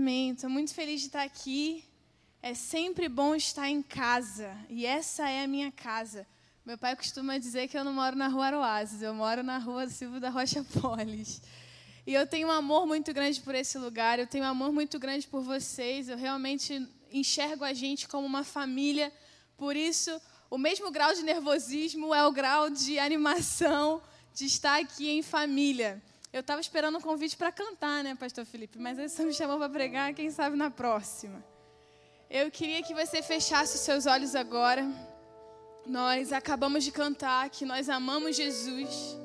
[0.00, 0.30] Amém.
[0.30, 1.84] Estou muito feliz de estar aqui.
[2.40, 4.56] É sempre bom estar em casa.
[4.70, 6.24] E essa é a minha casa.
[6.64, 9.88] Meu pai costuma dizer que eu não moro na rua Aroazes, eu moro na rua
[9.88, 11.42] Silvio da Rocha Polis.
[12.06, 15.00] E eu tenho um amor muito grande por esse lugar, eu tenho um amor muito
[15.00, 16.08] grande por vocês.
[16.08, 19.12] Eu realmente enxergo a gente como uma família.
[19.56, 20.12] Por isso,
[20.48, 24.00] o mesmo grau de nervosismo é o grau de animação
[24.32, 26.00] de estar aqui em família.
[26.30, 28.78] Eu estava esperando um convite para cantar, né, Pastor Felipe?
[28.78, 31.42] Mas aí você me chamou para pregar, quem sabe na próxima.
[32.28, 34.86] Eu queria que você fechasse os seus olhos agora.
[35.86, 39.16] Nós acabamos de cantar que nós amamos Jesus.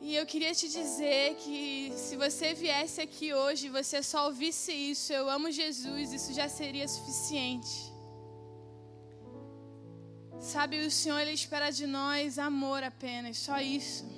[0.00, 4.72] E eu queria te dizer que se você viesse aqui hoje e você só ouvisse
[4.72, 7.90] isso, eu amo Jesus, isso já seria suficiente.
[10.38, 14.17] Sabe, o Senhor ele espera de nós amor apenas, só isso.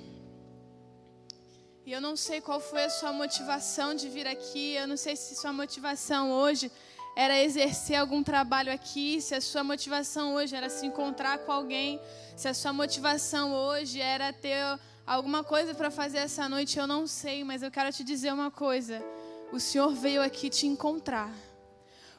[1.83, 5.15] E eu não sei qual foi a sua motivação de vir aqui, eu não sei
[5.15, 6.71] se sua motivação hoje
[7.15, 11.99] era exercer algum trabalho aqui, se a sua motivação hoje era se encontrar com alguém,
[12.37, 17.07] se a sua motivação hoje era ter alguma coisa para fazer essa noite, eu não
[17.07, 19.03] sei, mas eu quero te dizer uma coisa:
[19.51, 21.33] o Senhor veio aqui te encontrar.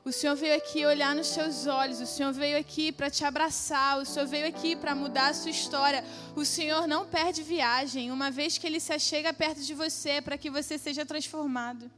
[0.04, 4.00] O Senhor veio aqui olhar nos seus olhos, o Senhor veio aqui para te abraçar,
[4.00, 6.04] o Senhor veio aqui para mudar a sua história.
[6.34, 10.36] O Senhor não perde viagem, uma vez que Ele se achega perto de você, para
[10.36, 11.88] que você seja transformado.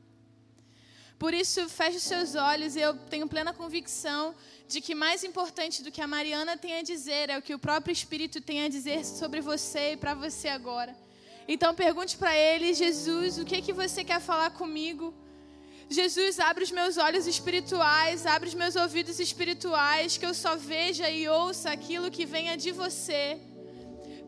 [1.19, 4.35] Por isso, feche os seus olhos e eu tenho plena convicção
[4.69, 7.59] de que mais importante do que a Mariana tem a dizer é o que o
[7.59, 10.95] próprio Espírito tem a dizer sobre você e para você agora.
[11.49, 15.15] Então pergunte para Ele, Jesus, o que é que você quer falar comigo?
[15.89, 21.11] Jesus, abre os meus olhos espirituais, abre os meus ouvidos espirituais, que eu só veja
[21.11, 23.39] e ouça aquilo que venha de você.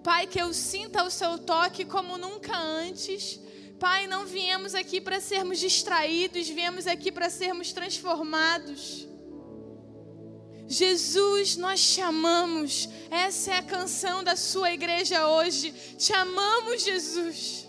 [0.05, 3.41] Pai, que eu sinta o seu toque como nunca antes.
[3.81, 9.07] Pai, não viemos aqui para sermos distraídos, viemos aqui para sermos transformados.
[10.69, 12.89] Jesus, nós te amamos.
[13.11, 15.73] Essa é a canção da sua igreja hoje.
[15.97, 17.66] Te amamos, Jesus.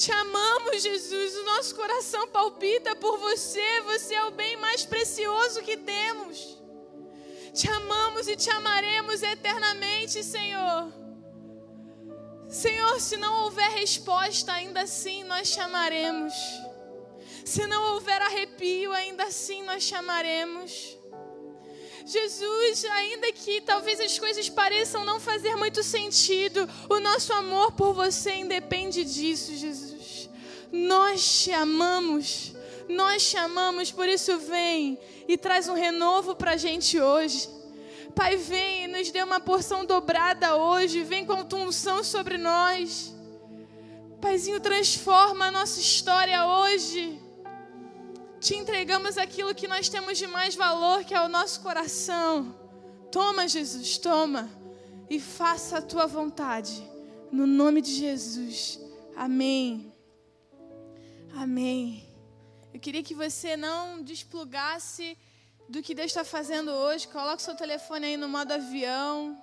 [0.00, 1.36] Te amamos, Jesus.
[1.36, 3.82] O nosso coração palpita por você.
[3.82, 6.58] Você é o bem mais precioso que temos.
[7.52, 10.90] Te amamos e te amaremos eternamente, Senhor.
[12.48, 16.32] Senhor, se não houver resposta, ainda assim nós chamaremos.
[17.44, 20.98] Se não houver arrepio, ainda assim nós chamaremos.
[22.06, 27.92] Jesus, ainda que talvez as coisas pareçam não fazer muito sentido, o nosso amor por
[27.92, 29.89] você independe disso, Jesus.
[30.72, 32.52] Nós te amamos,
[32.88, 37.48] nós te amamos, por isso vem e traz um renovo para a gente hoje.
[38.14, 43.14] Pai, vem e nos dê uma porção dobrada hoje, vem com tua unção sobre nós.
[44.20, 47.20] Paizinho, transforma a nossa história hoje
[48.40, 52.56] te entregamos aquilo que nós temos de mais valor, que é o nosso coração.
[53.12, 54.48] Toma, Jesus, toma
[55.10, 56.82] e faça a tua vontade.
[57.30, 58.80] No nome de Jesus.
[59.14, 59.89] Amém.
[61.34, 62.08] Amém.
[62.74, 65.16] Eu queria que você não desplugasse
[65.68, 67.08] do que Deus está fazendo hoje.
[67.08, 69.40] Coloque seu telefone aí no modo avião.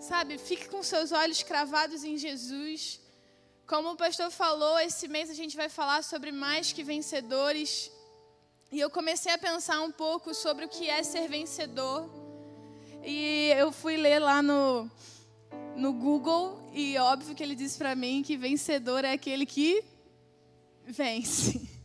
[0.00, 3.00] Sabe, fique com seus olhos cravados em Jesus.
[3.66, 7.90] Como o pastor falou, esse mês a gente vai falar sobre mais que vencedores.
[8.70, 12.10] E eu comecei a pensar um pouco sobre o que é ser vencedor.
[13.04, 14.90] E eu fui ler lá no,
[15.76, 19.84] no Google, e óbvio que ele disse para mim que vencedor é aquele que
[20.86, 21.76] vence.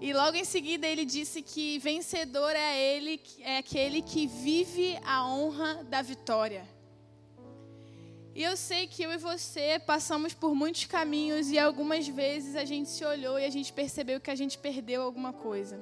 [0.00, 5.26] E logo em seguida ele disse que vencedor é ele, é aquele que vive a
[5.26, 6.66] honra da vitória.
[8.34, 12.64] E eu sei que eu e você passamos por muitos caminhos e algumas vezes a
[12.64, 15.78] gente se olhou e a gente percebeu que a gente perdeu alguma coisa.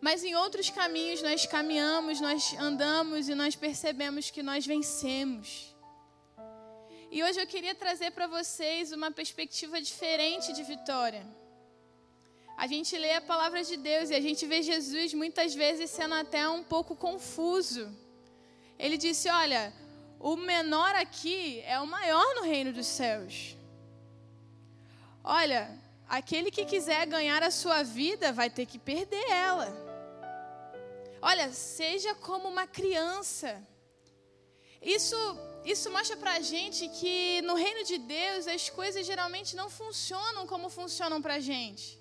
[0.00, 5.69] Mas em outros caminhos nós caminhamos, nós andamos e nós percebemos que nós vencemos.
[7.12, 11.26] E hoje eu queria trazer para vocês uma perspectiva diferente de vitória.
[12.56, 16.14] A gente lê a palavra de Deus e a gente vê Jesus muitas vezes sendo
[16.14, 17.90] até um pouco confuso.
[18.78, 19.72] Ele disse: Olha,
[20.20, 23.56] o menor aqui é o maior no reino dos céus.
[25.24, 25.76] Olha,
[26.08, 29.68] aquele que quiser ganhar a sua vida vai ter que perder ela.
[31.20, 33.60] Olha, seja como uma criança.
[34.80, 35.16] Isso,
[35.64, 40.46] isso mostra para a gente que no reino de Deus as coisas geralmente não funcionam
[40.46, 41.98] como funcionam para a gente.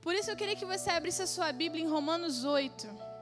[0.00, 3.17] Por isso eu queria que você abrisse a sua Bíblia em Romanos 8.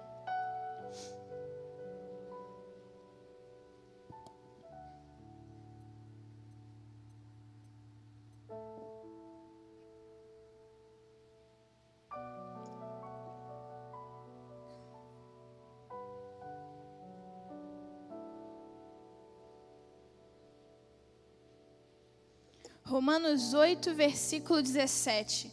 [22.87, 25.51] Romanos 8, versículo 17.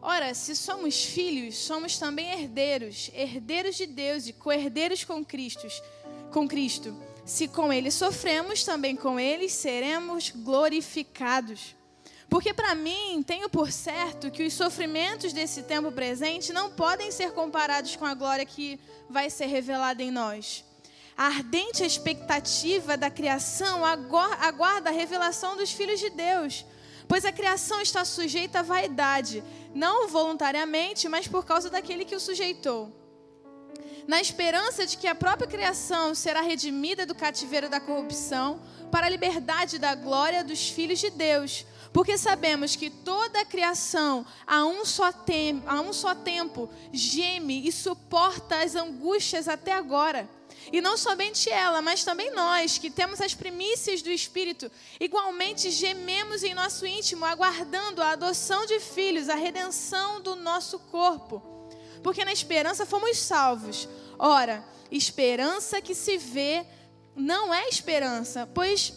[0.00, 5.66] Ora, se somos filhos, somos também herdeiros, herdeiros de Deus e co-herdeiros com Cristo.
[6.30, 6.96] Com Cristo.
[7.24, 11.74] Se com ele sofremos, também com ele seremos glorificados.
[12.30, 17.32] Porque para mim, tenho por certo que os sofrimentos desse tempo presente não podem ser
[17.32, 18.78] comparados com a glória que
[19.10, 20.64] vai ser revelada em nós.
[21.16, 26.64] A ardente expectativa da criação aguarda a revelação dos filhos de Deus
[27.06, 29.44] Pois a criação está sujeita à vaidade,
[29.74, 32.92] não voluntariamente, mas por causa daquele que o sujeitou.
[34.06, 38.60] Na esperança de que a própria criação será redimida do cativeiro da corrupção
[38.90, 41.64] para a liberdade da glória dos filhos de Deus.
[41.92, 47.66] Porque sabemos que toda a criação, a um só, tem, a um só tempo, geme
[47.66, 50.28] e suporta as angústias até agora.
[50.72, 56.42] E não somente ela, mas também nós, que temos as primícias do Espírito, igualmente gememos
[56.42, 61.42] em nosso íntimo, aguardando a adoção de filhos, a redenção do nosso corpo.
[62.02, 63.88] Porque na esperança fomos salvos.
[64.18, 66.66] Ora, esperança que se vê
[67.14, 68.92] não é esperança, pois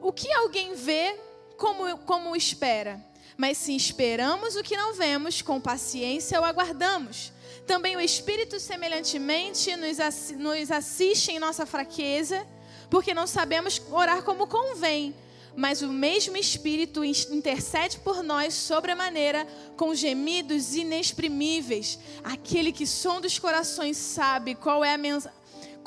[0.00, 1.18] o que alguém vê,
[1.56, 3.04] como, como espera?
[3.36, 7.32] Mas se esperamos o que não vemos, com paciência o aguardamos.
[7.68, 12.46] Também o Espírito, semelhantemente, nos assiste em nossa fraqueza,
[12.88, 15.14] porque não sabemos orar como convém.
[15.54, 21.98] Mas o mesmo Espírito intercede por nós sobremaneira com gemidos inexprimíveis.
[22.24, 24.98] Aquele que som dos corações sabe qual é a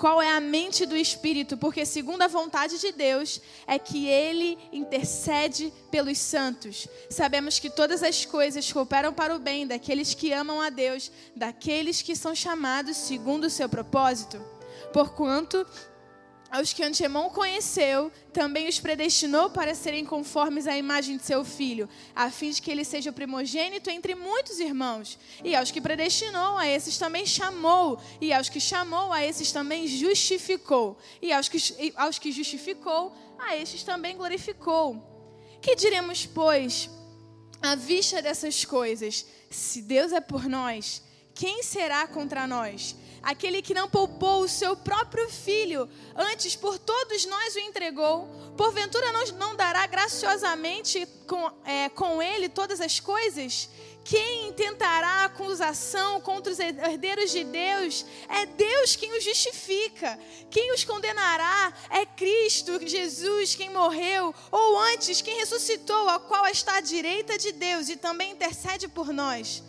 [0.01, 4.57] qual é a mente do Espírito, porque segundo a vontade de Deus é que ele
[4.74, 6.88] intercede pelos santos.
[7.07, 12.01] Sabemos que todas as coisas cooperam para o bem daqueles que amam a Deus, daqueles
[12.01, 14.44] que são chamados segundo o seu propósito.
[14.92, 15.68] Porquanto
[16.51, 21.88] aos que antemão conheceu, também os predestinou para serem conformes à imagem de seu filho,
[22.13, 25.18] a fim de que ele seja o primogênito entre muitos irmãos.
[25.44, 28.00] E aos que predestinou, a esses também chamou.
[28.19, 30.98] E aos que chamou, a esses também justificou.
[31.21, 35.01] E aos que, aos que justificou, a estes também glorificou.
[35.62, 36.89] Que diremos, pois,
[37.62, 39.25] à vista dessas coisas?
[39.50, 41.01] Se Deus é por nós,
[41.33, 42.95] quem será contra nós?
[43.21, 49.11] aquele que não poupou o seu próprio filho, antes por todos nós o entregou, porventura
[49.11, 53.69] não, não dará graciosamente com, é, com ele todas as coisas?
[54.03, 60.19] Quem intentará acusação contra os herdeiros de Deus é Deus quem os justifica.
[60.49, 66.77] Quem os condenará é Cristo, Jesus, quem morreu, ou antes, quem ressuscitou, ao qual está
[66.77, 69.61] à direita de Deus e também intercede por nós.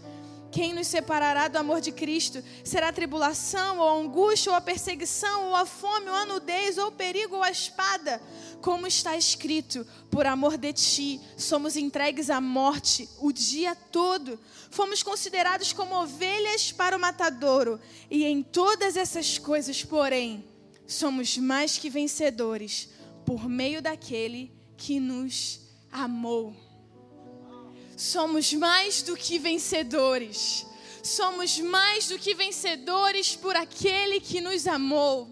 [0.53, 2.45] Quem nos separará do amor de Cristo?
[2.63, 6.93] Será tribulação, ou angústia, ou a perseguição, ou a fome, ou a nudez, ou o
[6.93, 8.21] perigo, ou a espada?
[8.61, 14.39] Como está escrito, por amor de ti, somos entregues à morte o dia todo.
[14.71, 17.81] Fomos considerados como ovelhas para o matadouro.
[18.11, 20.45] E em todas essas coisas, porém,
[20.87, 22.91] somos mais que vencedores,
[23.25, 25.61] por meio daquele que nos
[25.91, 26.55] amou
[28.03, 30.67] somos mais do que vencedores.
[31.03, 35.29] Somos mais do que vencedores por aquele que nos amou.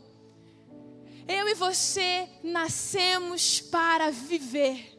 [1.27, 4.97] Eu e você nascemos para viver.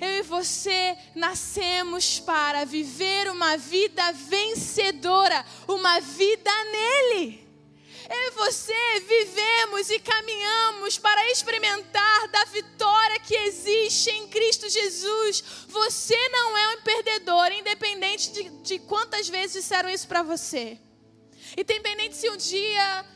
[0.00, 7.43] Eu e você nascemos para viver uma vida vencedora, uma vida nele.
[8.08, 15.42] Eu e você vivemos e caminhamos para experimentar da vitória que existe em Cristo Jesus.
[15.68, 20.78] Você não é um perdedor, independente de, de quantas vezes disseram isso para você.
[21.56, 23.06] Independente se um dia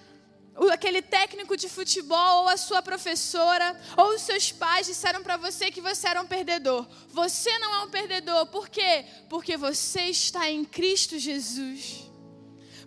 [0.73, 5.71] aquele técnico de futebol, ou a sua professora, ou os seus pais disseram para você
[5.71, 6.87] que você era um perdedor.
[7.09, 9.05] Você não é um perdedor, por quê?
[9.29, 12.08] Porque você está em Cristo Jesus.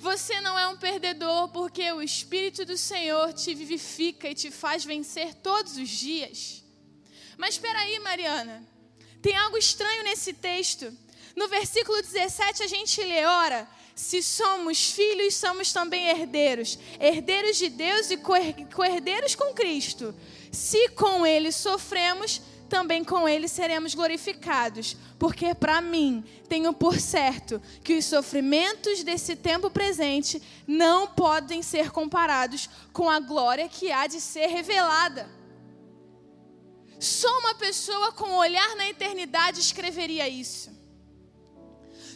[0.01, 4.83] Você não é um perdedor porque o Espírito do Senhor te vivifica e te faz
[4.83, 6.63] vencer todos os dias.
[7.37, 8.67] Mas espera aí, Mariana.
[9.21, 10.91] Tem algo estranho nesse texto.
[11.35, 17.69] No versículo 17 a gente lê: ora, se somos filhos, somos também herdeiros, herdeiros de
[17.69, 20.15] Deus e co-herdeiros com Cristo.
[20.51, 24.95] Se com ele sofremos, também com ele seremos glorificados.
[25.19, 31.91] Porque para mim, tenho por certo que os sofrimentos desse tempo presente não podem ser
[31.91, 35.29] comparados com a glória que há de ser revelada.
[36.97, 40.71] Só uma pessoa com um olhar na eternidade escreveria isso.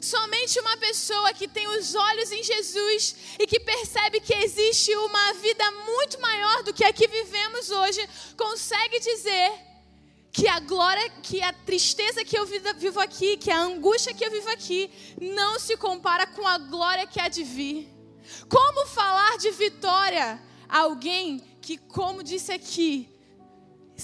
[0.01, 5.33] Somente uma pessoa que tem os olhos em Jesus e que percebe que existe uma
[5.33, 8.07] vida muito maior do que a que vivemos hoje
[8.37, 9.74] consegue dizer
[10.35, 14.29] que a glória, que a tristeza que eu vivo aqui, que a angústia que eu
[14.29, 17.89] vivo aqui, não se compara com a glória que há de vir.
[18.49, 23.09] Como falar de vitória a alguém que, como disse aqui,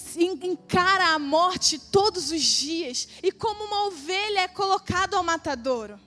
[0.09, 5.99] encara a morte todos os dias e como uma ovelha é colocado ao matadouro?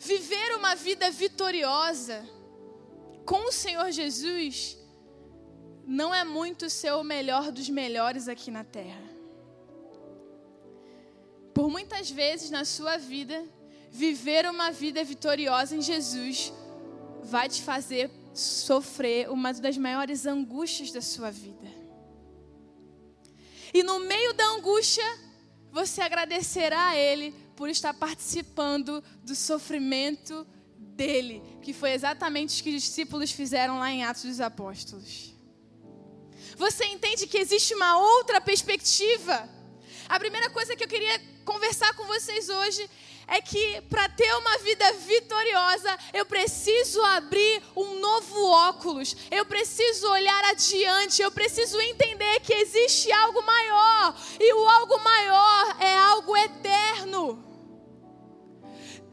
[0.00, 2.28] Viver uma vida vitoriosa
[3.24, 4.76] com o Senhor Jesus
[5.86, 9.02] não é muito ser o melhor dos melhores aqui na terra.
[11.52, 13.44] Por muitas vezes na sua vida,
[13.90, 16.52] viver uma vida vitoriosa em Jesus
[17.22, 21.72] vai te fazer sofrer uma das maiores angústias da sua vida.
[23.72, 25.04] E no meio da angústia,
[25.70, 32.76] você agradecerá a Ele por estar participando do sofrimento dele, que foi exatamente o que
[32.76, 35.33] os discípulos fizeram lá em Atos dos Apóstolos.
[36.56, 39.48] Você entende que existe uma outra perspectiva?
[40.08, 42.88] A primeira coisa que eu queria conversar com vocês hoje
[43.26, 50.06] é que para ter uma vida vitoriosa, eu preciso abrir um novo óculos, eu preciso
[50.10, 56.36] olhar adiante, eu preciso entender que existe algo maior, e o algo maior é algo
[56.36, 57.53] eterno.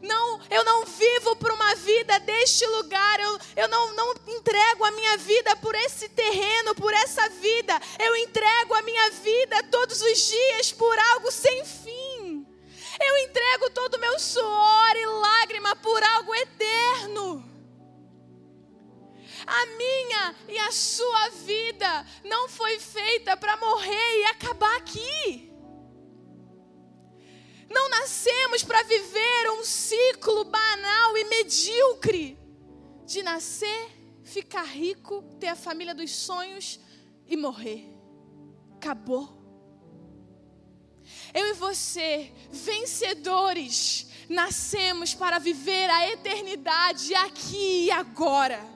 [0.02, 3.20] Não, eu não vivo por uma vida deste lugar.
[3.20, 7.80] Eu, eu não, não entrego a minha vida por esse terreno, por essa vida.
[8.00, 12.44] Eu entrego a minha vida todos os dias por algo sem fim.
[13.00, 17.48] Eu entrego todo o meu suor e lágrima por algo eterno.
[19.46, 25.51] A minha e a sua vida não foi feita para morrer e acabar aqui.
[27.72, 32.38] Não nascemos para viver um ciclo banal e medíocre
[33.06, 33.90] de nascer,
[34.22, 36.78] ficar rico, ter a família dos sonhos
[37.26, 37.88] e morrer.
[38.76, 39.40] Acabou.
[41.32, 48.71] Eu e você, vencedores, nascemos para viver a eternidade aqui e agora.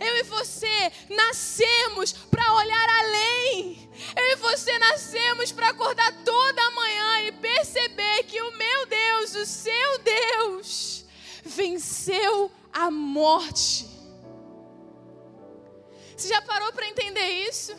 [0.00, 3.90] Eu e você nascemos para olhar além.
[4.16, 9.46] Eu e você nascemos para acordar toda manhã e perceber que o meu Deus, o
[9.46, 11.04] seu Deus,
[11.44, 13.86] venceu a morte.
[16.16, 17.74] Você já parou para entender isso?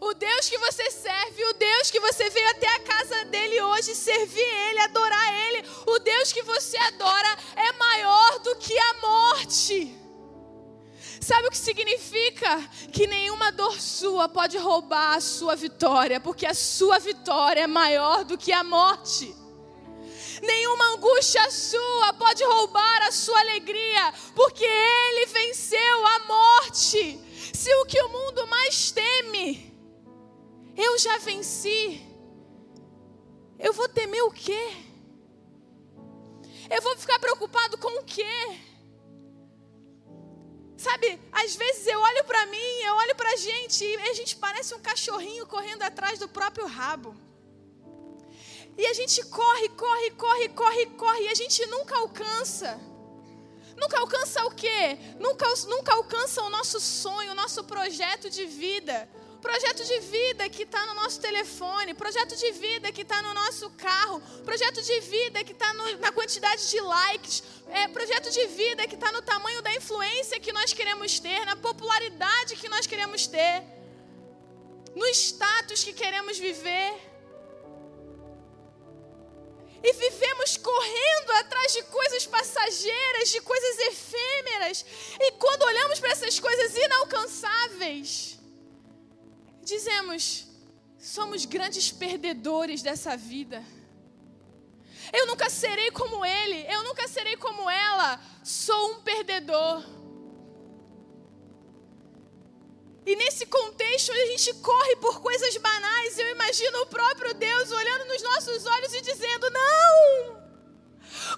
[0.00, 3.94] O Deus que você serve, o Deus que você veio até a casa dele hoje
[3.96, 9.97] servir ele, adorar ele, o Deus que você adora é maior do que a morte.
[11.20, 12.60] Sabe o que significa?
[12.92, 18.24] Que nenhuma dor sua pode roubar a sua vitória, porque a sua vitória é maior
[18.24, 19.34] do que a morte.
[20.42, 27.20] Nenhuma angústia sua pode roubar a sua alegria, porque Ele venceu a morte.
[27.52, 29.74] Se o que o mundo mais teme,
[30.76, 32.00] eu já venci,
[33.58, 34.76] eu vou temer o quê?
[36.70, 38.67] Eu vou ficar preocupado com o quê?
[40.88, 44.34] Sabe, às vezes eu olho para mim, eu olho para a gente e a gente
[44.36, 47.14] parece um cachorrinho correndo atrás do próprio rabo.
[48.74, 52.80] E a gente corre, corre, corre, corre, corre e a gente nunca alcança.
[53.76, 54.98] Nunca alcança o quê?
[55.20, 59.06] Nunca, nunca alcança o nosso sonho, o nosso projeto de vida.
[59.40, 63.70] Projeto de vida que está no nosso telefone, projeto de vida que está no nosso
[63.70, 68.96] carro, projeto de vida que está na quantidade de likes, é, projeto de vida que
[68.96, 73.62] está no tamanho da influência que nós queremos ter, na popularidade que nós queremos ter,
[74.96, 76.94] no status que queremos viver.
[79.80, 84.84] E vivemos correndo atrás de coisas passageiras, de coisas efêmeras.
[85.20, 88.37] E quando olhamos para essas coisas inalcançáveis,
[89.68, 90.46] dizemos:
[90.98, 93.62] somos grandes perdedores dessa vida.
[95.12, 99.82] Eu nunca serei como ele, eu nunca serei como ela, sou um perdedor.
[103.06, 106.18] E nesse contexto a gente corre por coisas banais.
[106.18, 110.42] Eu imagino o próprio Deus olhando nos nossos olhos e dizendo: Não,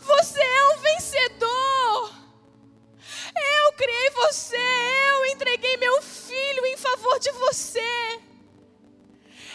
[0.01, 2.20] você é um vencedor.
[3.35, 8.21] Eu criei você, eu entreguei meu filho em favor de você.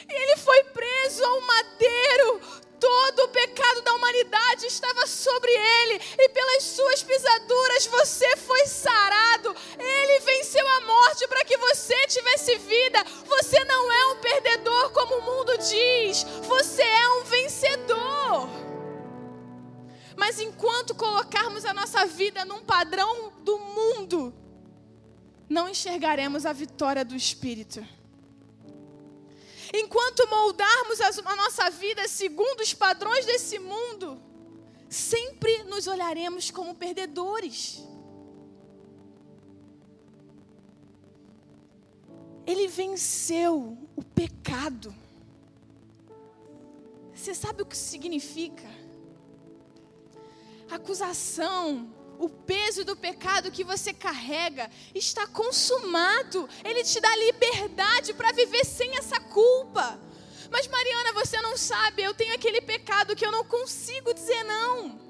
[0.10, 2.42] E ele foi preso a um madeiro.
[2.80, 9.56] Todo o pecado da humanidade estava sobre ele, e pelas suas pisaduras você foi sarado.
[9.80, 13.04] Ele venceu a morte para que você tivesse vida.
[13.26, 18.75] Você não é um perdedor como o mundo diz, você é um vencedor.
[20.16, 24.34] Mas enquanto colocarmos a nossa vida num padrão do mundo,
[25.50, 27.86] não enxergaremos a vitória do Espírito.
[29.74, 34.22] enquanto moldarmos a nossa vida segundo os padrões desse mundo,
[34.90, 37.84] sempre nos olharemos como perdedores.
[42.46, 44.96] Ele venceu o pecado.
[47.14, 48.85] Você sabe o que significa?
[50.70, 56.50] Acusação, o peso do pecado que você carrega está consumado.
[56.64, 60.00] Ele te dá liberdade para viver sem essa culpa.
[60.52, 65.04] Mas Mariana, você não sabe, eu tenho aquele pecado que eu não consigo dizer não.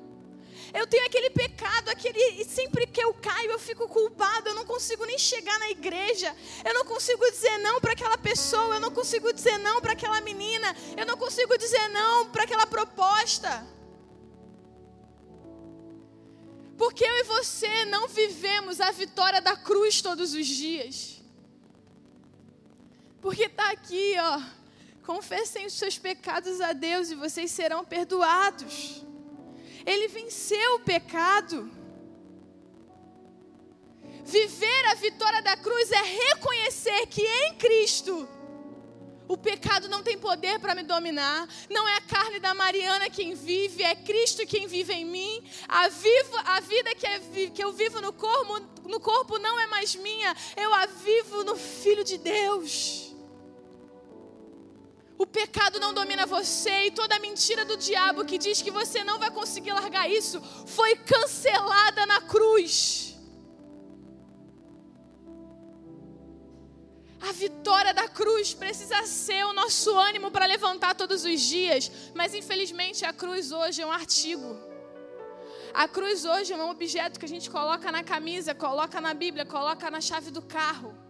[0.74, 4.66] Eu tenho aquele pecado, aquele e sempre que eu caio eu fico culpado, eu não
[4.66, 6.36] consigo nem chegar na igreja.
[6.66, 10.20] Eu não consigo dizer não para aquela pessoa, eu não consigo dizer não para aquela
[10.20, 13.66] menina, eu não consigo dizer não para aquela proposta.
[16.78, 21.22] Porque eu e você não vivemos a vitória da cruz todos os dias.
[23.22, 24.42] Porque está aqui, ó.
[25.06, 29.04] Confessem os seus pecados a Deus e vocês serão perdoados.
[29.86, 31.72] Ele venceu o pecado.
[34.26, 38.28] Viver a vitória da cruz é reconhecer que em Cristo
[39.28, 41.48] o pecado não tem poder para me dominar.
[41.70, 45.44] Não é a carne da Mariana quem vive, é Cristo quem vive em mim.
[45.68, 47.20] A, vivo, a vida que, é,
[47.54, 51.56] que eu vivo no corpo, no corpo não é mais minha, eu a vivo no
[51.56, 53.16] Filho de Deus.
[55.18, 59.18] O pecado não domina você e toda mentira do diabo que diz que você não
[59.18, 63.15] vai conseguir largar isso foi cancelada na cruz.
[67.22, 72.34] A vitória da cruz precisa ser o nosso ânimo para levantar todos os dias, mas
[72.34, 74.58] infelizmente a cruz hoje é um artigo.
[75.74, 79.46] A cruz hoje é um objeto que a gente coloca na camisa, coloca na Bíblia,
[79.46, 81.06] coloca na chave do carro.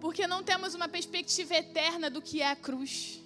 [0.00, 3.22] porque não temos uma perspectiva eterna do que é a cruz.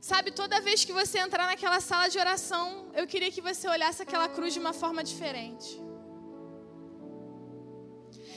[0.00, 4.02] Sabe, toda vez que você entrar naquela sala de oração, eu queria que você olhasse
[4.02, 5.80] aquela cruz de uma forma diferente.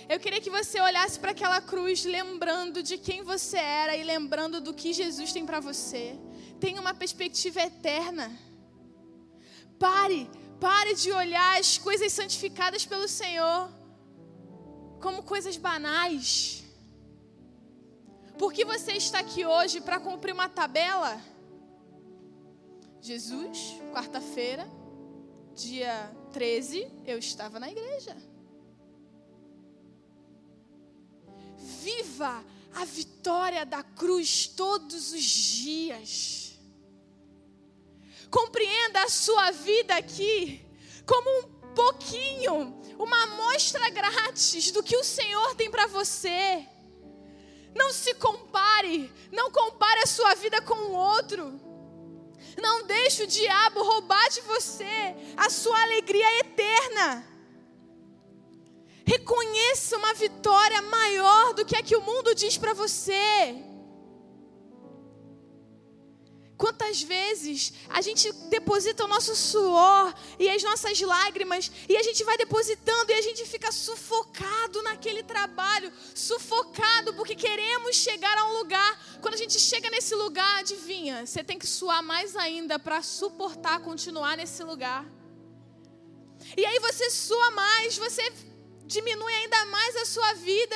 [0.08, 4.62] Eu queria que você olhasse para aquela cruz lembrando de quem você era e lembrando
[4.62, 6.16] do que Jesus tem para você.
[6.60, 8.32] Tenha uma perspectiva eterna.
[9.80, 13.70] Pare, pare de olhar as coisas santificadas pelo Senhor
[15.02, 16.64] como coisas banais.
[18.38, 21.20] Porque você está aqui hoje para cumprir uma tabela?
[23.02, 24.68] Jesus, quarta-feira,
[25.56, 28.16] dia 13, eu estava na igreja.
[31.58, 36.60] Viva a vitória da cruz todos os dias.
[38.30, 40.66] Compreenda a sua vida aqui
[41.06, 46.68] como um pouquinho uma amostra grátis do que o Senhor tem para você.
[47.76, 51.60] Não se compare, não compare a sua vida com o outro.
[52.58, 57.35] Não deixe o diabo roubar de você a sua alegria eterna.
[59.06, 63.64] Reconheça uma vitória maior do que a que o mundo diz para você.
[66.58, 72.24] Quantas vezes a gente deposita o nosso suor e as nossas lágrimas e a gente
[72.24, 78.58] vai depositando e a gente fica sufocado naquele trabalho, sufocado porque queremos chegar a um
[78.60, 79.20] lugar.
[79.22, 83.82] Quando a gente chega nesse lugar, adivinha, você tem que suar mais ainda para suportar
[83.82, 85.06] continuar nesse lugar.
[86.56, 88.32] E aí você sua mais, você
[88.86, 90.76] diminui ainda mais a sua vida.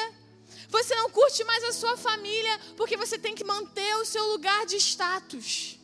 [0.70, 4.66] Você não curte mais a sua família porque você tem que manter o seu lugar
[4.66, 5.80] de status.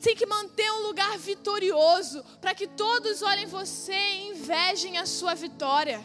[0.00, 5.34] Tem que manter um lugar vitorioso para que todos olhem você e invejem a sua
[5.34, 6.04] vitória.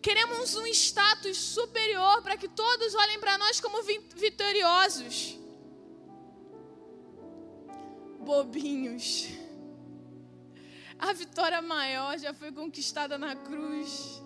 [0.00, 5.38] Queremos um status superior para que todos olhem para nós como vitoriosos.
[8.20, 9.43] Bobinhos.
[11.06, 14.22] A vitória maior já foi conquistada na cruz.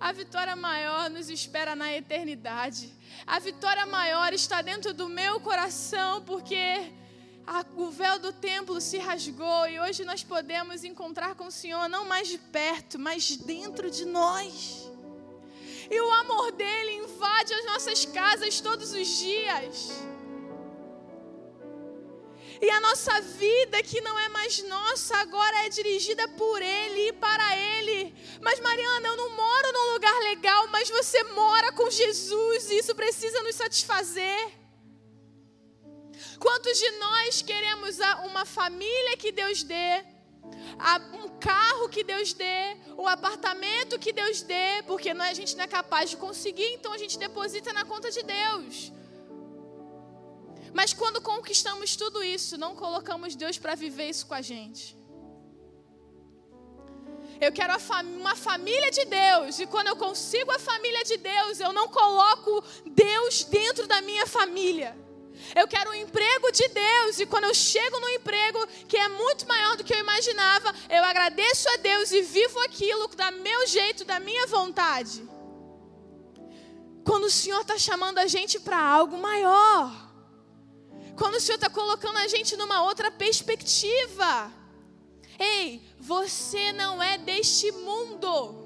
[0.00, 2.92] A vitória maior nos espera na eternidade.
[3.24, 6.92] A vitória maior está dentro do meu coração, porque
[7.46, 11.88] a, o véu do templo se rasgou e hoje nós podemos encontrar com o Senhor
[11.88, 14.90] não mais de perto, mas dentro de nós.
[15.88, 19.92] E o amor dele invade as nossas casas todos os dias.
[22.60, 27.12] E a nossa vida, que não é mais nossa, agora é dirigida por Ele e
[27.12, 28.14] para Ele.
[28.40, 32.94] Mas, Mariana, eu não moro num lugar legal, mas você mora com Jesus e isso
[32.94, 34.52] precisa nos satisfazer.
[36.38, 40.04] Quantos de nós queremos uma família que Deus dê,
[41.24, 45.66] um carro que Deus dê, o apartamento que Deus dê, porque a gente não é
[45.66, 48.92] capaz de conseguir, então a gente deposita na conta de Deus.
[50.72, 54.96] Mas quando conquistamos tudo isso, não colocamos Deus para viver isso com a gente.
[57.40, 57.74] Eu quero
[58.20, 62.64] uma família de Deus, e quando eu consigo a família de Deus, eu não coloco
[62.86, 64.96] Deus dentro da minha família.
[65.54, 69.46] Eu quero um emprego de Deus, e quando eu chego no emprego que é muito
[69.46, 74.04] maior do que eu imaginava, eu agradeço a Deus e vivo aquilo da meu jeito,
[74.04, 75.28] da minha vontade.
[77.04, 80.05] Quando o Senhor está chamando a gente para algo maior,
[81.16, 84.52] quando o Senhor está colocando a gente numa outra perspectiva.
[85.38, 88.64] Ei, você não é deste mundo.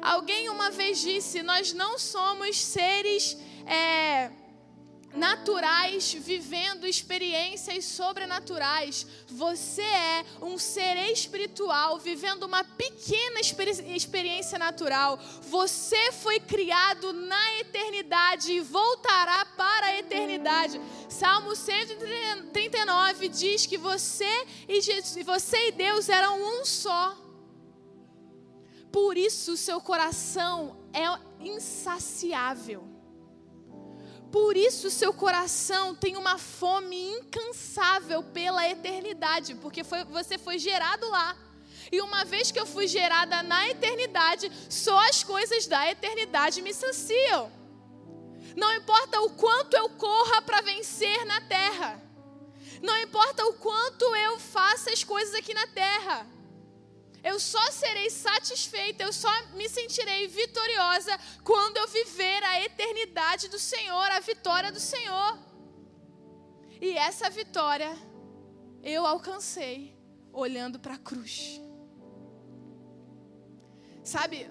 [0.00, 4.30] Alguém uma vez disse: Nós não somos seres é,
[5.14, 9.06] naturais vivendo experiências sobrenaturais.
[9.28, 15.18] Você é um ser espiritual vivendo uma pequena experiência natural.
[15.42, 20.80] Você foi criado na eternidade e voltará para a eternidade.
[21.08, 27.16] Salmo 139 diz que você e, Jesus, você e Deus eram um só.
[28.90, 31.04] Por isso seu coração é
[31.44, 32.93] insaciável.
[34.34, 41.08] Por isso seu coração tem uma fome incansável pela eternidade, porque foi, você foi gerado
[41.08, 41.36] lá.
[41.92, 46.74] E uma vez que eu fui gerada na eternidade, só as coisas da eternidade me
[46.74, 47.52] saciam.
[48.56, 52.02] Não importa o quanto eu corra para vencer na terra.
[52.82, 56.26] Não importa o quanto eu faça as coisas aqui na terra.
[57.30, 63.58] Eu só serei satisfeita, eu só me sentirei vitoriosa quando eu viver a eternidade do
[63.58, 65.38] Senhor, a vitória do Senhor.
[66.82, 67.90] E essa vitória
[68.82, 69.96] eu alcancei
[70.30, 71.58] olhando para a cruz.
[74.02, 74.46] Sabe,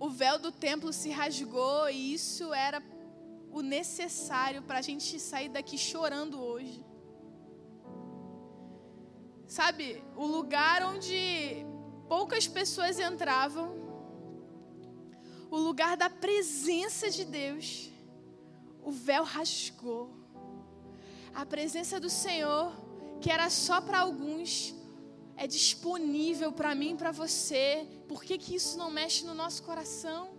[0.00, 2.82] o véu do templo se rasgou e isso era
[3.52, 6.84] o necessário para a gente sair daqui chorando hoje.
[9.54, 11.64] Sabe, o lugar onde
[12.08, 13.68] poucas pessoas entravam,
[15.48, 17.88] o lugar da presença de Deus,
[18.82, 20.10] o véu rasgou.
[21.32, 22.72] A presença do Senhor,
[23.20, 24.74] que era só para alguns,
[25.36, 27.86] é disponível para mim e para você.
[28.08, 30.30] Por que, que isso não mexe no nosso coração?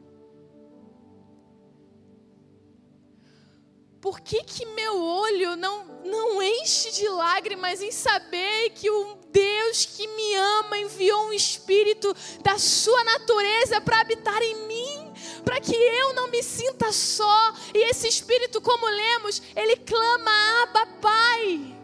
[4.06, 9.84] Por que, que meu olho não, não enche de lágrimas em saber que o Deus
[9.84, 15.12] que me ama enviou um espírito da sua natureza para habitar em mim,
[15.44, 17.52] para que eu não me sinta só.
[17.74, 21.76] E esse espírito, como lemos, ele clama: Abba, Pai.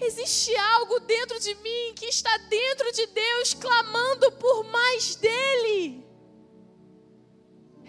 [0.00, 6.07] Existe algo dentro de mim que está dentro de Deus clamando por mais dele.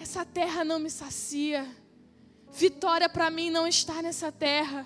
[0.02, 1.68] Essa terra não me sacia.
[2.52, 4.86] Vitória para mim não está nessa terra.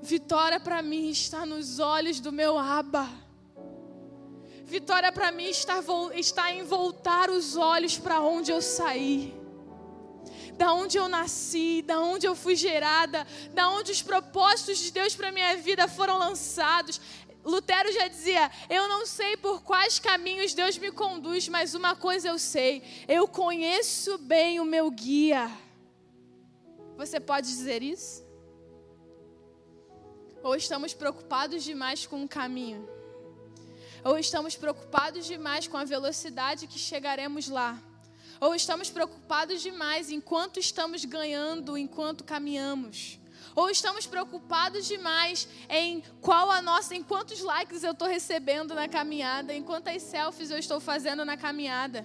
[0.00, 3.08] Vitória para mim está nos olhos do meu Aba.
[4.64, 5.82] Vitória para mim está,
[6.14, 9.34] está em voltar os olhos para onde eu saí.
[10.54, 15.16] Da onde eu nasci, da onde eu fui gerada, da onde os propósitos de Deus
[15.16, 17.00] para minha vida foram lançados.
[17.44, 22.28] Lutero já dizia: Eu não sei por quais caminhos Deus me conduz, mas uma coisa
[22.28, 25.50] eu sei: eu conheço bem o meu guia.
[26.96, 28.24] Você pode dizer isso?
[30.42, 32.88] Ou estamos preocupados demais com o caminho?
[34.04, 37.82] Ou estamos preocupados demais com a velocidade que chegaremos lá?
[38.40, 43.18] Ou estamos preocupados demais enquanto estamos ganhando, enquanto caminhamos?
[43.54, 48.88] Ou estamos preocupados demais em qual a nossa, em quantos likes eu estou recebendo na
[48.88, 52.04] caminhada, em quantas selfies eu estou fazendo na caminhada.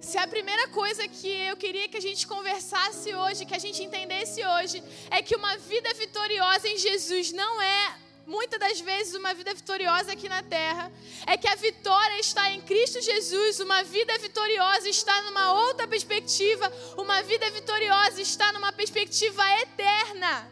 [0.00, 3.82] Se a primeira coisa que eu queria que a gente conversasse hoje, que a gente
[3.82, 9.34] entendesse hoje, é que uma vida vitoriosa em Jesus não é muitas das vezes uma
[9.34, 10.90] vida vitoriosa aqui na terra,
[11.26, 16.72] é que a vitória está em Cristo Jesus, uma vida vitoriosa está numa outra perspectiva,
[16.96, 20.50] uma vida vitoriosa está numa perspectiva eterna.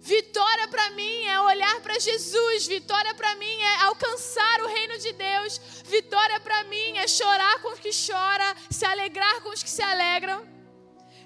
[0.00, 5.12] Vitória para mim é olhar para Jesus, vitória para mim é alcançar o reino de
[5.14, 9.70] Deus, vitória para mim é chorar com os que choram, se alegrar com os que
[9.70, 10.53] se alegram.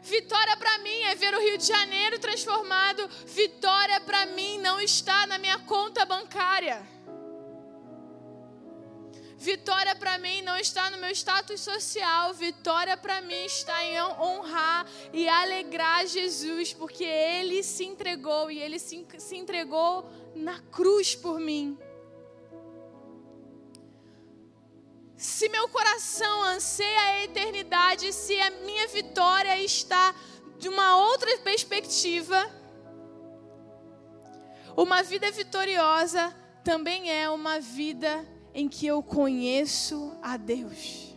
[0.09, 3.07] Vitória para mim é ver o Rio de Janeiro transformado.
[3.27, 6.83] Vitória para mim não está na minha conta bancária.
[9.37, 12.33] Vitória para mim não está no meu status social.
[12.33, 18.79] Vitória para mim está em honrar e alegrar Jesus, porque Ele se entregou e Ele
[18.79, 21.79] se, entregou na cruz por mim.
[25.19, 30.15] Se meu coração anseia a eternidade, se a minha vitória está
[30.57, 32.49] de uma outra perspectiva,
[34.77, 41.13] uma vida vitoriosa também é uma vida em que eu conheço a Deus.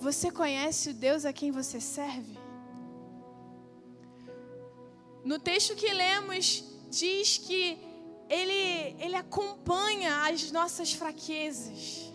[0.00, 2.36] Você conhece o Deus a quem você serve?
[5.24, 7.87] No texto que lemos, diz que
[8.28, 12.08] ele, ele acompanha as nossas fraquezas.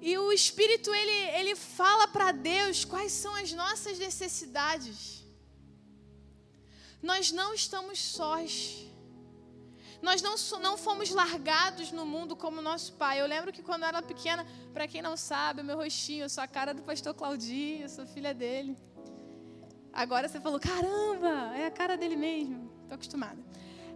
[0.00, 5.24] E o Espírito, ele, ele fala para Deus quais são as nossas necessidades.
[7.02, 8.86] Nós não estamos sós.
[10.00, 13.20] Nós não, não fomos largados no mundo como nosso pai.
[13.20, 16.42] Eu lembro que quando eu era pequena, para quem não sabe, meu rostinho, eu sou
[16.42, 18.76] a cara do pastor Claudinho, eu sou filha dele.
[19.92, 22.69] Agora você falou, caramba, é a cara dele mesmo.
[22.90, 23.38] Estou acostumada.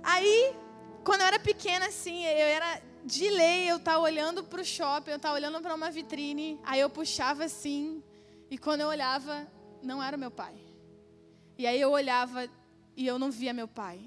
[0.04, 0.54] Aí,
[1.02, 5.10] quando eu era pequena, assim, eu era de lei, eu estava olhando para o shopping,
[5.10, 8.02] eu estava olhando para uma vitrine, aí eu puxava assim,
[8.48, 9.48] e quando eu olhava,
[9.82, 10.54] não era meu pai.
[11.58, 12.48] E aí eu olhava
[12.96, 14.00] e eu não via meu pai.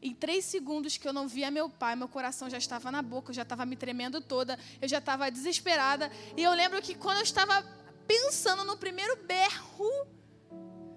[0.00, 3.30] Em três segundos que eu não via meu pai, meu coração já estava na boca,
[3.30, 6.08] eu já estava me tremendo toda, eu já estava desesperada.
[6.36, 7.62] E eu lembro que quando eu estava
[8.06, 10.06] pensando no primeiro berro,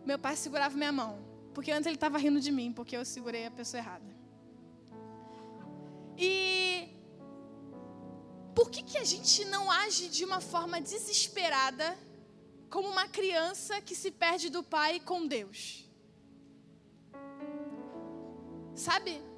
[0.06, 1.33] meu pai segurava minha mão.
[1.54, 4.12] Porque antes ele estava rindo de mim, porque eu segurei a pessoa errada.
[6.18, 6.90] E
[8.56, 11.98] por que, que a gente não age de uma forma desesperada,
[12.70, 15.90] como uma criança que se perde do pai com Deus?
[18.76, 19.33] Sabe?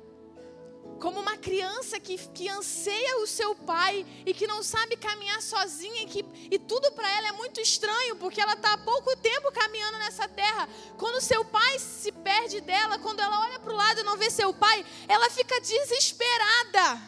[0.99, 6.03] Como uma criança que, que anseia o seu pai e que não sabe caminhar sozinha
[6.03, 9.51] e, que, e tudo para ela é muito estranho, porque ela está há pouco tempo
[9.51, 10.69] caminhando nessa terra.
[10.97, 14.29] Quando seu pai se perde dela, quando ela olha para o lado e não vê
[14.29, 17.01] seu pai, ela fica desesperada.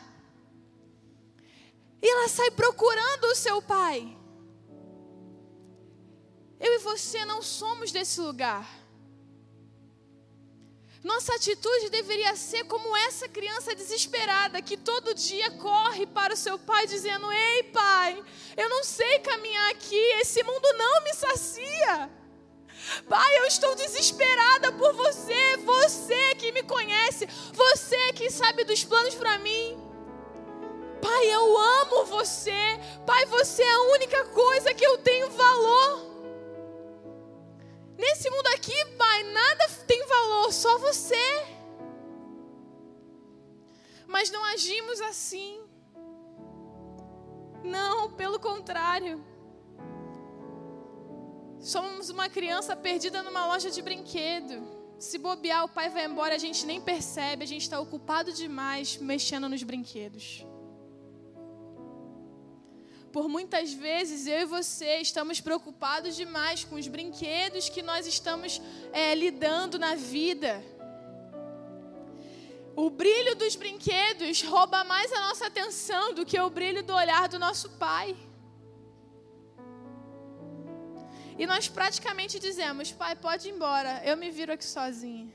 [2.02, 4.15] E ela sai procurando o seu pai.
[6.60, 8.77] Eu e você não somos desse lugar.
[11.08, 16.60] Nossa atitude deveria ser como essa criança desesperada que todo dia corre para o seu
[16.60, 18.22] pai dizendo: Ei, pai,
[18.58, 22.10] eu não sei caminhar aqui, esse mundo não me sacia.
[23.08, 29.15] Pai, eu estou desesperada por você, você que me conhece, você que sabe dos planos
[29.15, 29.82] para mim.
[31.02, 32.63] Pai, eu amo você.
[33.06, 36.07] Pai, você é a única coisa que eu tenho valor.
[37.97, 41.15] Nesse mundo aqui, Pai, nada tem valor, só você.
[44.05, 45.62] Mas não agimos assim.
[47.63, 49.23] Não, pelo contrário.
[51.60, 54.77] Somos uma criança perdida numa loja de brinquedo.
[54.99, 58.97] Se bobear, o pai vai embora, a gente nem percebe, a gente está ocupado demais
[58.97, 60.45] mexendo nos brinquedos.
[63.12, 68.62] Por muitas vezes eu e você estamos preocupados demais com os brinquedos que nós estamos
[68.91, 70.63] é, lidando na vida.
[72.76, 77.28] O brilho dos brinquedos rouba mais a nossa atenção do que o brilho do olhar
[77.28, 78.15] do nosso pai.
[81.39, 85.34] E nós praticamente dizemos: Pai, pode ir embora, eu me viro aqui sozinha.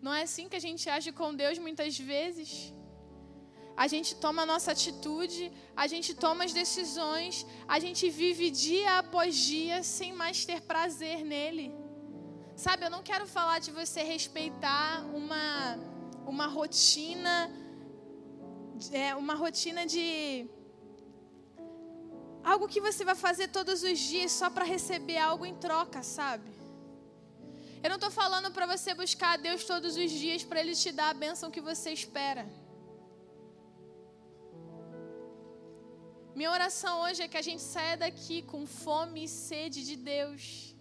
[0.00, 2.72] Não é assim que a gente age com Deus muitas vezes?
[3.76, 8.98] A gente toma a nossa atitude, a gente toma as decisões, a gente vive dia
[8.98, 11.74] após dia sem mais ter prazer nele.
[12.54, 15.78] Sabe, eu não quero falar de você respeitar uma,
[16.26, 17.50] uma rotina,
[18.92, 20.46] é, uma rotina de
[22.44, 26.50] algo que você vai fazer todos os dias só para receber algo em troca, sabe?
[27.82, 30.92] Eu não estou falando para você buscar a Deus todos os dias para Ele te
[30.92, 32.46] dar a bênção que você espera.
[36.34, 40.74] Minha oração hoje é que a gente saia daqui com fome e sede de Deus.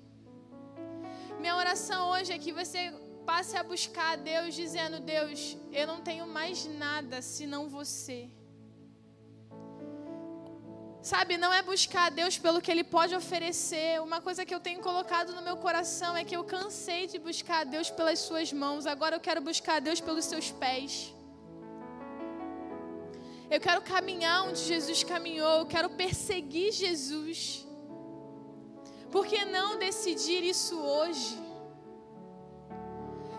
[1.41, 2.81] Minha oração hoje é que você
[3.25, 8.29] passe a buscar a Deus dizendo: Deus, eu não tenho mais nada senão você.
[11.01, 14.01] Sabe, não é buscar a Deus pelo que Ele pode oferecer.
[14.01, 17.61] Uma coisa que eu tenho colocado no meu coração é que eu cansei de buscar
[17.61, 18.85] a Deus pelas Suas mãos.
[18.85, 21.13] Agora eu quero buscar a Deus pelos Seus pés.
[23.53, 27.67] Eu quero caminhar onde Jesus caminhou, eu quero perseguir Jesus.
[29.11, 31.37] Por que não decidir isso hoje?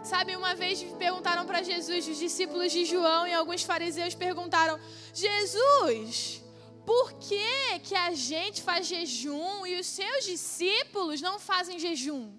[0.03, 4.79] Sabe, uma vez perguntaram para Jesus, os discípulos de João e alguns fariseus perguntaram:
[5.15, 6.43] Jesus,
[6.85, 12.33] por que, que a gente faz jejum e os seus discípulos não fazem jejum?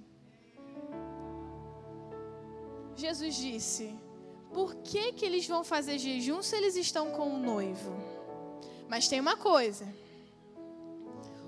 [2.95, 3.85] Jesus disse:
[4.53, 7.91] Por que, que eles vão fazer jejum se eles estão com o noivo?
[8.87, 9.87] Mas tem uma coisa: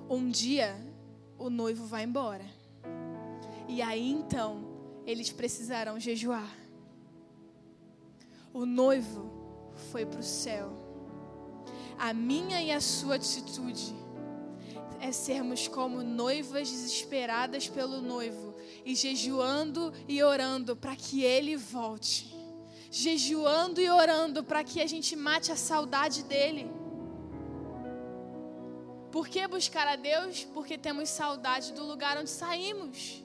[0.10, 0.76] um dia
[1.38, 2.46] o noivo vai embora.
[3.68, 4.64] E aí então
[5.06, 6.52] eles precisarão jejuar.
[8.54, 9.32] O noivo
[9.92, 10.72] foi para o céu.
[11.98, 13.96] A minha e a sua atitude
[15.00, 22.35] é sermos como noivas desesperadas pelo noivo e jejuando e orando para que ele volte.
[23.04, 26.64] Jejuando e orando para que a gente mate a saudade dele.
[29.12, 30.46] Por que buscar a Deus?
[30.54, 33.22] Porque temos saudade do lugar onde saímos.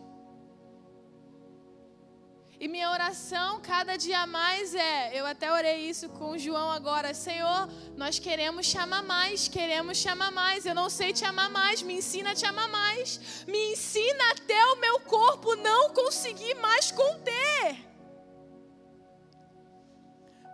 [2.59, 7.15] E minha oração cada dia mais é, eu até orei isso com o João agora,
[7.15, 10.67] Senhor, nós queremos te amar mais, queremos te amar mais.
[10.67, 13.45] Eu não sei te amar mais, me ensina a te amar mais.
[13.47, 17.90] Me ensina até o meu corpo não conseguir mais conter.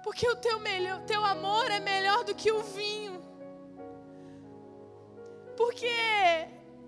[0.07, 3.21] Porque o teu, melhor, teu amor é melhor do que o vinho.
[5.57, 5.93] Porque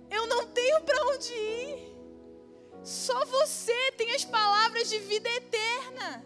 [0.09, 1.97] eu não tenho para onde ir.
[2.85, 6.25] Só você tem as palavras de vida eterna.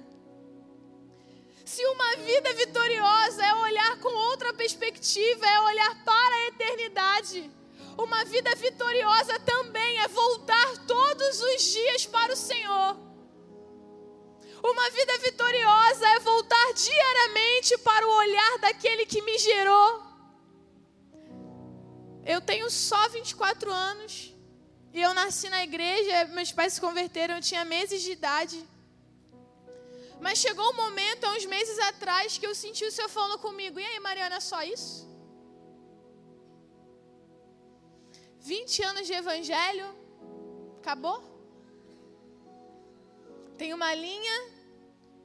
[1.64, 7.50] Se uma vida vitoriosa é olhar com outra perspectiva, é olhar para a eternidade.
[7.96, 13.12] Uma vida vitoriosa também é voltar todos os dias para o Senhor.
[14.62, 20.03] Uma vida vitoriosa é voltar diariamente para o olhar daquele que me gerou.
[22.25, 24.33] Eu tenho só 24 anos.
[24.94, 28.62] E eu nasci na igreja, meus pais se converteram, eu tinha meses de idade.
[30.20, 33.81] Mas chegou um momento, há uns meses atrás, que eu senti o Senhor falando comigo.
[33.81, 35.11] E aí, Mariana, é só isso?
[38.38, 39.87] 20 anos de evangelho,
[40.79, 41.18] acabou?
[43.57, 44.51] Tem uma linha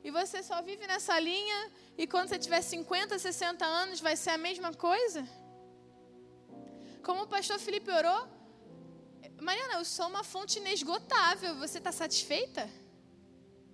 [0.07, 1.59] e você só vive nessa linha
[1.97, 5.27] e quando você tiver 50, 60 anos vai ser a mesma coisa?
[7.03, 8.21] Como o pastor Felipe orou,
[9.41, 11.55] Mariana, eu sou uma fonte inesgotável.
[11.55, 12.69] Você está satisfeita?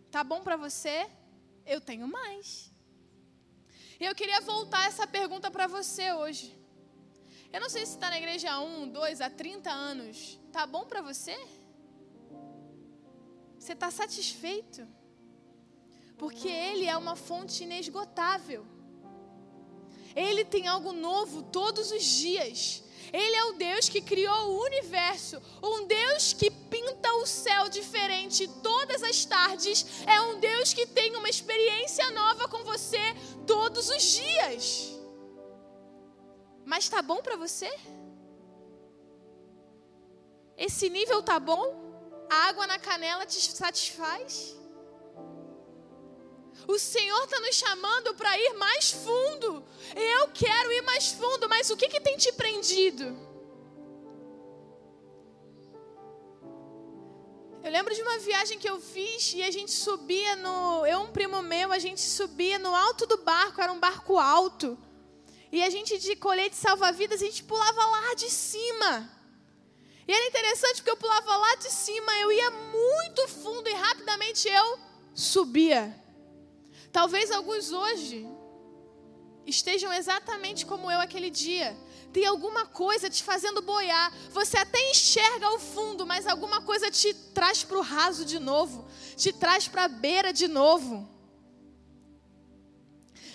[0.10, 1.08] Tá bom para você?
[1.68, 2.72] Eu tenho mais.
[4.00, 6.48] E eu queria voltar essa pergunta para você hoje.
[7.54, 10.40] Eu não sei se está na igreja há um, dois, há 30 anos.
[10.52, 11.38] Tá bom para você?
[13.60, 15.03] Você está satisfeito?
[16.24, 18.66] Porque Ele é uma fonte inesgotável.
[20.16, 22.82] Ele tem algo novo todos os dias.
[23.12, 28.48] Ele é o Deus que criou o universo, um Deus que pinta o céu diferente
[28.64, 33.04] todas as tardes, é um Deus que tem uma experiência nova com você
[33.46, 34.98] todos os dias.
[36.64, 37.70] Mas tá bom para você?
[40.56, 41.66] Esse nível tá bom?
[42.32, 44.63] A água na canela te satisfaz?
[46.68, 49.64] O Senhor está nos chamando para ir mais fundo.
[49.96, 53.18] Eu quero ir mais fundo, mas o que, que tem te prendido?
[57.64, 60.86] Eu lembro de uma viagem que eu fiz e a gente subia no.
[60.86, 64.78] Eu, um primo meu, a gente subia no alto do barco, era um barco alto.
[65.50, 69.10] E a gente, de colete salva-vidas, a gente pulava lá de cima.
[70.06, 74.50] E era interessante porque eu pulava lá de cima, eu ia muito fundo e rapidamente
[74.50, 74.80] eu
[75.14, 76.03] subia.
[76.94, 78.28] Talvez alguns hoje
[79.48, 81.76] estejam exatamente como eu aquele dia.
[82.14, 84.14] Tem alguma coisa te fazendo boiar.
[84.30, 88.86] Você até enxerga o fundo, mas alguma coisa te traz para o raso de novo,
[89.18, 91.10] te traz para a beira de novo.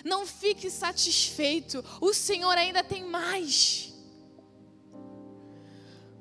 [0.05, 3.92] Não fique satisfeito, o Senhor ainda tem mais.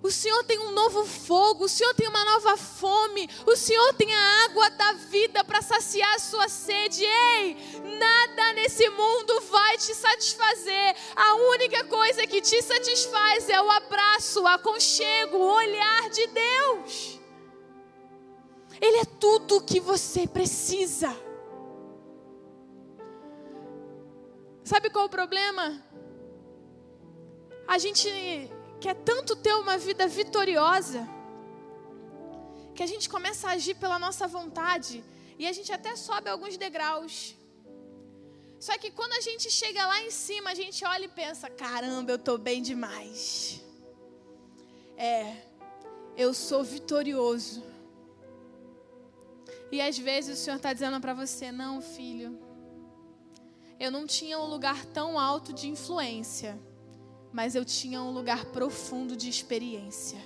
[0.01, 4.13] O Senhor tem um novo fogo, o Senhor tem uma nova fome, o Senhor tem
[4.13, 7.03] a água da vida para saciar a sua sede.
[7.03, 7.57] Ei,
[7.97, 10.95] nada nesse mundo vai te satisfazer.
[11.15, 17.19] A única coisa que te satisfaz é o abraço, o aconchego, o olhar de Deus.
[18.79, 21.09] Ele é tudo o que você precisa.
[24.63, 25.83] Sabe qual é o problema?
[27.67, 28.07] A gente
[28.79, 31.07] quer tanto ter uma vida vitoriosa,
[32.75, 35.03] que a gente começa a agir pela nossa vontade
[35.39, 37.35] e a gente até sobe alguns degraus.
[38.59, 42.11] Só que quando a gente chega lá em cima, a gente olha e pensa: caramba,
[42.11, 43.61] eu estou bem demais.
[44.95, 45.35] É,
[46.15, 47.63] eu sou vitorioso.
[49.71, 52.39] E às vezes o Senhor está dizendo para você: não, filho,
[53.79, 56.59] eu não tinha um lugar tão alto de influência,
[57.37, 60.19] mas eu tinha um lugar profundo de experiência.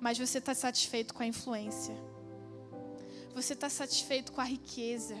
[0.00, 1.96] Mas você está satisfeito com a influência,
[3.34, 5.16] você está satisfeito com a riqueza,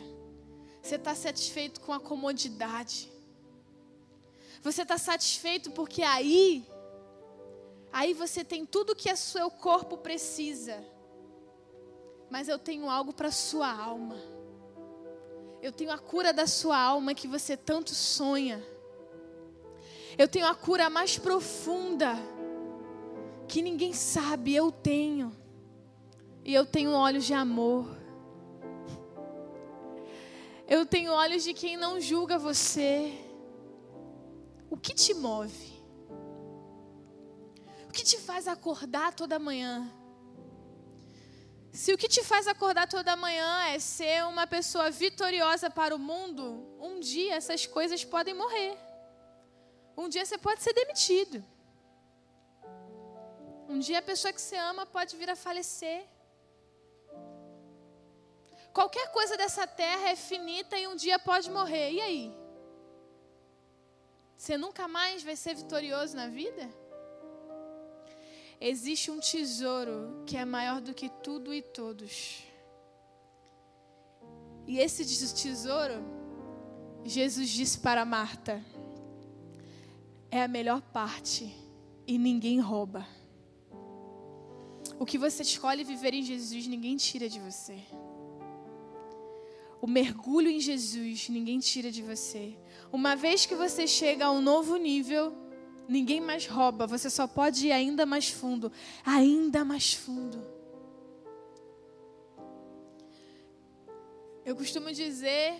[0.80, 3.10] você está satisfeito com a comodidade,
[4.62, 6.64] você está satisfeito porque aí,
[7.92, 10.76] aí você tem tudo que o seu corpo precisa
[12.30, 14.16] mas eu tenho algo para sua alma.
[15.62, 18.62] Eu tenho a cura da sua alma que você tanto sonha.
[20.18, 22.16] Eu tenho a cura mais profunda
[23.46, 25.36] que ninguém sabe, eu tenho.
[26.44, 27.86] E eu tenho olhos de amor.
[30.66, 33.12] Eu tenho olhos de quem não julga você.
[34.70, 35.76] O que te move?
[37.88, 39.92] O que te faz acordar toda manhã?
[41.72, 45.98] Se o que te faz acordar toda manhã é ser uma pessoa vitoriosa para o
[45.98, 48.85] mundo, um dia essas coisas podem morrer.
[49.96, 51.44] Um dia você pode ser demitido.
[53.68, 56.06] Um dia a pessoa que você ama pode vir a falecer.
[58.72, 61.92] Qualquer coisa dessa terra é finita e um dia pode morrer.
[61.92, 62.36] E aí?
[64.36, 66.68] Você nunca mais vai ser vitorioso na vida?
[68.60, 72.42] existe um tesouro que é maior do que tudo e todos.
[74.66, 75.94] E esse tesouro,
[77.04, 78.64] Jesus disse para Marta,
[80.36, 81.54] é a melhor parte
[82.06, 83.06] e ninguém rouba.
[84.98, 87.78] O que você escolhe viver em Jesus, ninguém tira de você.
[89.80, 92.56] O mergulho em Jesus, ninguém tira de você.
[92.92, 95.34] Uma vez que você chega a um novo nível,
[95.88, 98.72] Ninguém mais rouba, você só pode ir ainda mais fundo,
[99.04, 100.44] ainda mais fundo.
[104.44, 105.54] Eu costumo dizer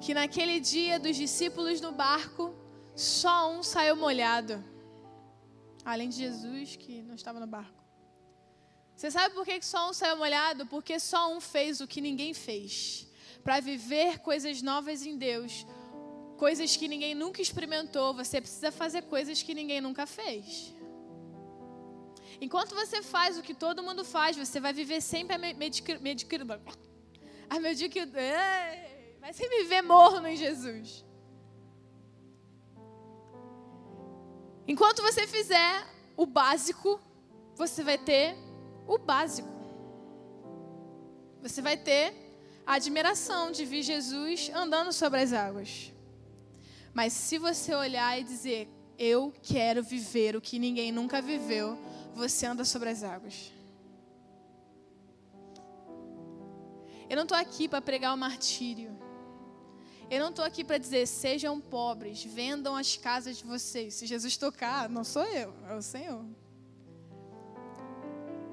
[0.00, 2.52] que naquele dia dos discípulos no barco,
[2.94, 4.62] só um saiu molhado.
[5.84, 7.82] Além de Jesus, que não estava no barco.
[8.96, 10.66] Você sabe por que só um saiu molhado?
[10.66, 13.08] Porque só um fez o que ninguém fez.
[13.42, 15.66] Para viver coisas novas em Deus,
[16.38, 20.72] coisas que ninguém nunca experimentou, você precisa fazer coisas que ninguém nunca fez.
[22.40, 26.00] Enquanto você faz o que todo mundo faz, você vai viver sempre a medicina.
[27.50, 28.94] A mediocridade.
[29.20, 31.04] Vai sempre viver morno em Jesus.
[34.66, 35.86] Enquanto você fizer
[36.16, 37.00] o básico,
[37.54, 38.36] você vai ter
[38.86, 39.48] o básico.
[41.42, 42.14] Você vai ter
[42.66, 45.92] a admiração de ver Jesus andando sobre as águas.
[46.94, 51.76] Mas se você olhar e dizer, eu quero viver o que ninguém nunca viveu,
[52.14, 53.52] você anda sobre as águas.
[57.08, 58.96] Eu não estou aqui para pregar o martírio.
[60.14, 63.94] Eu não estou aqui para dizer, sejam pobres, vendam as casas de vocês.
[63.94, 66.24] Se Jesus tocar, não sou eu, é o Senhor.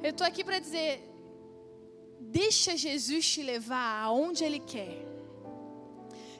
[0.01, 1.07] Eu estou aqui para dizer,
[2.19, 5.05] deixa Jesus te levar aonde Ele quer.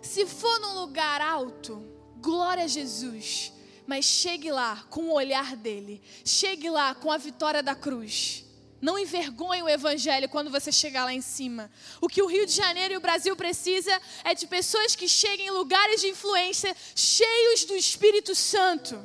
[0.02, 1.86] Se for num lugar alto,
[2.20, 3.54] glória a Jesus.
[3.86, 6.02] Mas chegue lá com o olhar dele.
[6.26, 8.44] Chegue lá com a vitória da cruz.
[8.82, 11.70] Não envergonhe o evangelho quando você chegar lá em cima.
[12.02, 15.48] O que o Rio de Janeiro e o Brasil precisa é de pessoas que cheguem
[15.48, 19.00] em lugares de influência cheios do Espírito Santo.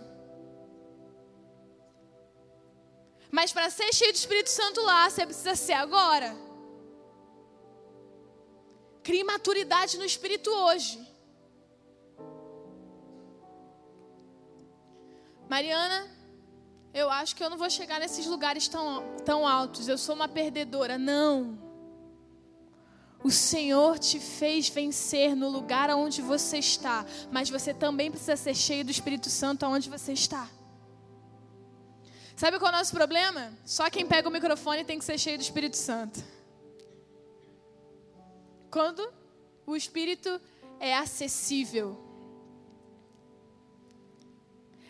[3.31, 6.35] Mas para ser cheio do Espírito Santo lá, você precisa ser agora.
[9.03, 11.07] Crie maturidade no Espírito hoje.
[15.49, 16.16] Mariana,
[16.97, 20.27] eu acho que eu não vou chegar nesses lugares tão, tão altos, eu sou uma
[20.27, 20.97] perdedora.
[20.97, 21.59] Não.
[23.23, 28.55] O Senhor te fez vencer no lugar onde você está, mas você também precisa ser
[28.55, 30.49] cheio do Espírito Santo aonde você está.
[32.35, 33.53] Sabe qual é o nosso problema?
[33.67, 36.25] Só quem pega o microfone tem que ser cheio do Espírito Santo.
[38.71, 39.07] Quando
[39.67, 40.41] o Espírito
[40.81, 42.06] é acessível,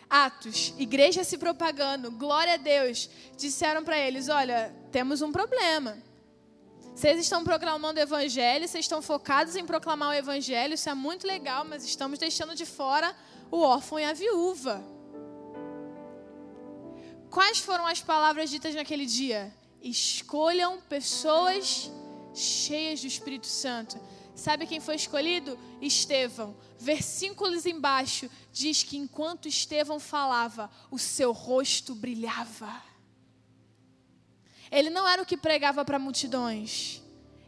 [0.09, 3.09] Atos, igreja se propagando, glória a Deus.
[3.37, 5.97] Disseram para eles: Olha, temos um problema.
[6.95, 11.27] Vocês estão proclamando o evangelho, vocês estão focados em proclamar o evangelho, isso é muito
[11.27, 13.15] legal, mas estamos deixando de fora
[13.51, 14.83] o órfão e a viúva.
[17.29, 19.53] Quais foram as palavras ditas naquele dia?
[19.79, 21.91] Escolham pessoas
[22.33, 23.99] cheias do Espírito Santo.
[24.37, 25.59] Sabe quem foi escolhido?
[25.81, 32.83] Estevão versículos embaixo, diz que enquanto Estevão falava, o seu rosto brilhava.
[34.71, 37.01] Ele não era o que pregava para multidões,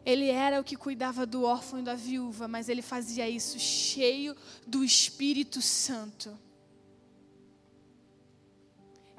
[0.06, 4.36] Ele era o que cuidava do órfão e da viúva, mas ele fazia isso cheio
[4.66, 6.36] do Espírito Santo.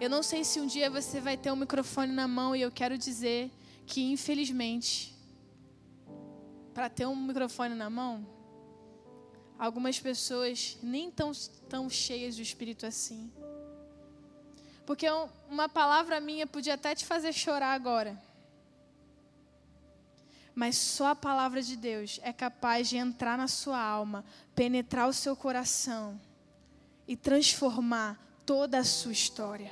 [0.00, 2.72] Eu não sei se um dia você vai ter um microfone na mão e eu
[2.72, 3.52] quero dizer
[3.86, 5.14] que, infelizmente,
[6.80, 8.26] para ter um microfone na mão,
[9.58, 11.30] algumas pessoas nem tão,
[11.68, 13.30] tão cheias do Espírito assim.
[14.86, 15.06] Porque
[15.50, 18.18] uma palavra minha podia até te fazer chorar agora.
[20.54, 24.24] Mas só a palavra de Deus é capaz de entrar na sua alma,
[24.54, 26.18] penetrar o seu coração
[27.06, 29.70] e transformar toda a sua história.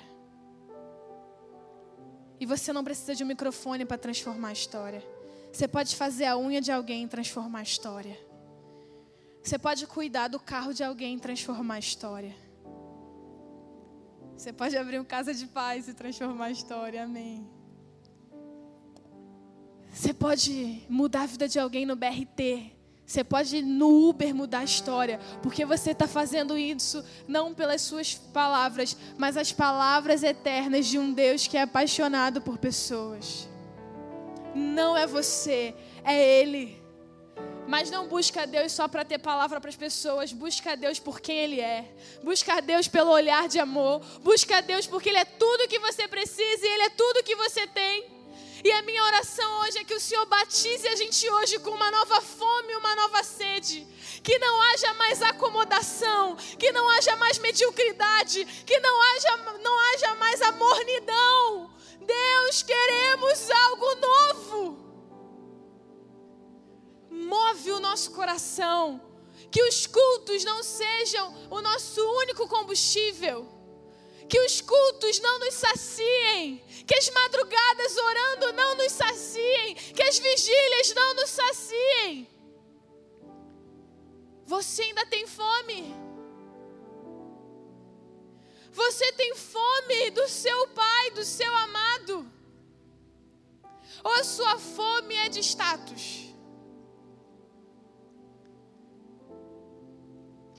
[2.38, 5.17] E você não precisa de um microfone para transformar a história.
[5.52, 8.18] Você pode fazer a unha de alguém e transformar a história.
[9.42, 12.34] Você pode cuidar do carro de alguém e transformar a história.
[14.36, 17.02] Você pode abrir uma casa de paz e transformar a história.
[17.02, 17.48] Amém.
[19.92, 22.72] Você pode mudar a vida de alguém no BRT.
[23.04, 28.14] Você pode no Uber mudar a história, porque você está fazendo isso não pelas suas
[28.14, 33.48] palavras, mas as palavras eternas de um Deus que é apaixonado por pessoas.
[34.58, 35.72] Não é você,
[36.04, 36.82] é Ele.
[37.68, 40.32] Mas não busca Deus só para ter palavra para as pessoas.
[40.32, 41.84] Busca Deus por quem Ele é.
[42.22, 44.00] Busca Deus pelo olhar de amor.
[44.20, 47.66] Busca Deus porque Ele é tudo que você precisa e Ele é tudo que você
[47.66, 48.18] tem.
[48.64, 51.90] E a minha oração hoje é que o Senhor batize a gente hoje com uma
[51.90, 53.86] nova fome, uma nova sede.
[54.22, 60.14] Que não haja mais acomodação, que não haja mais mediocridade, que não haja, não haja
[60.16, 61.70] mais amornidão.
[62.16, 64.88] Deus, queremos algo novo
[67.28, 69.00] move o nosso coração.
[69.50, 73.46] Que os cultos não sejam o nosso único combustível.
[74.28, 76.62] Que os cultos não nos saciem.
[76.86, 79.74] Que as madrugadas orando não nos saciem.
[79.74, 82.28] Que as vigílias não nos saciem.
[84.46, 86.07] Você ainda tem fome.
[88.78, 92.30] Você tem fome do seu Pai, do seu amado.
[94.04, 96.04] Ou a sua fome é de status?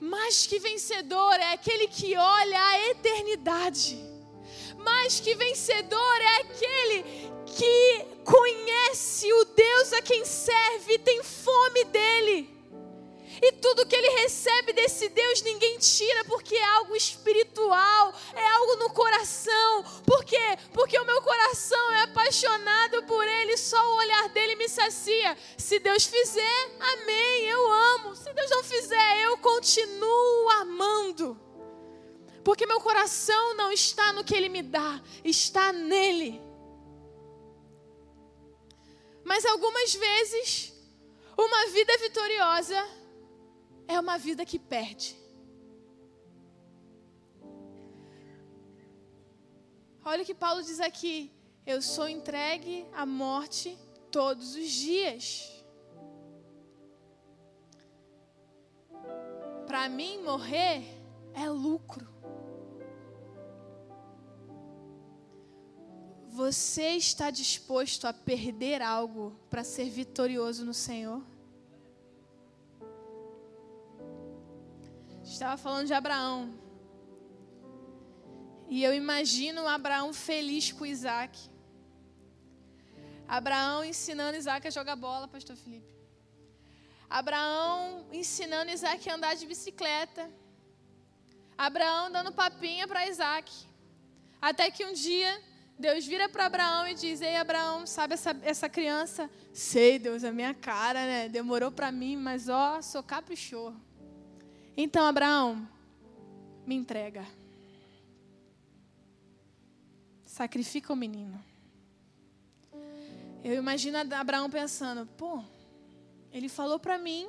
[0.02, 3.98] Mais que vencedor é aquele que olha a eternidade.
[4.76, 7.02] Mais que vencedor é aquele
[7.46, 12.59] que conhece o Deus a quem serve e tem fome dele.
[13.42, 18.76] E tudo que ele recebe desse Deus ninguém tira, porque é algo espiritual, é algo
[18.76, 19.82] no coração.
[20.04, 20.58] Por quê?
[20.74, 25.38] Porque o meu coração é apaixonado por ele, só o olhar dele me sacia.
[25.56, 28.14] Se Deus fizer, amém, eu amo.
[28.14, 31.40] Se Deus não fizer, eu continuo amando.
[32.44, 36.42] Porque meu coração não está no que ele me dá, está nele.
[39.24, 40.72] Mas algumas vezes,
[41.38, 42.99] uma vida vitoriosa
[43.90, 45.18] é uma vida que perde.
[50.04, 51.32] Olha o que Paulo diz aqui:
[51.66, 53.76] eu sou entregue à morte
[54.10, 55.24] todos os dias.
[59.66, 60.84] Para mim, morrer
[61.34, 62.08] é lucro.
[66.28, 71.22] Você está disposto a perder algo para ser vitorioso no Senhor?
[75.34, 76.52] Estava falando de Abraão.
[78.68, 81.38] E eu imagino Abraão feliz com Isaac.
[83.28, 85.94] Abraão ensinando Isaac a jogar bola, pastor Felipe.
[87.08, 90.28] Abraão ensinando Isaac a andar de bicicleta.
[91.56, 93.52] Abraão dando papinha para Isaac.
[94.42, 95.32] Até que um dia
[95.78, 99.30] Deus vira para Abraão e diz: Ei, Abraão, sabe essa, essa criança?
[99.52, 101.28] Sei, Deus, a minha cara, né?
[101.28, 103.89] Demorou para mim, mas ó, sou caprichoso.
[104.76, 105.68] Então, Abraão,
[106.66, 107.26] me entrega.
[110.24, 111.42] Sacrifica o menino.
[113.42, 115.42] Eu imagino Abraão pensando: pô,
[116.32, 117.28] ele falou para mim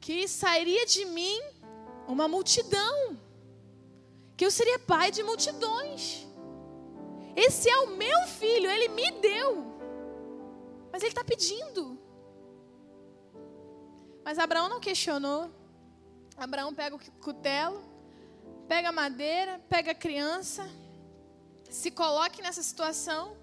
[0.00, 1.40] que sairia de mim
[2.06, 3.18] uma multidão,
[4.36, 6.26] que eu seria pai de multidões.
[7.36, 9.64] Esse é o meu filho, ele me deu,
[10.90, 11.97] mas ele está pedindo.
[14.28, 15.50] Mas Abraão não questionou.
[16.36, 17.82] Abraão pega o cutelo,
[18.68, 20.68] pega a madeira, pega a criança,
[21.70, 23.38] se coloque nessa situação,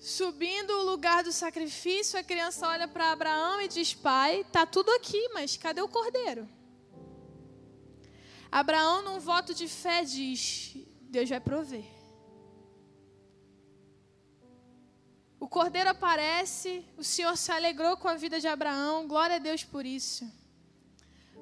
[0.00, 4.90] subindo o lugar do sacrifício, a criança olha para Abraão e diz: Pai, tá tudo
[4.90, 6.48] aqui, mas cadê o cordeiro?
[8.50, 12.01] Abraão, num voto de fé, diz: Deus vai prover.
[15.42, 19.64] O cordeiro aparece, o Senhor se alegrou com a vida de Abraão, glória a Deus
[19.64, 20.24] por isso.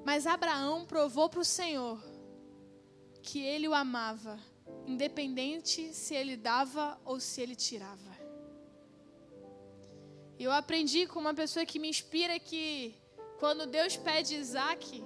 [0.07, 2.03] Mas Abraão provou para o Senhor
[3.23, 4.41] que ele o amava,
[4.87, 8.17] independente se ele dava ou se ele tirava.
[10.39, 12.95] Eu aprendi com uma pessoa que me inspira que
[13.39, 15.05] quando Deus pede Isaac,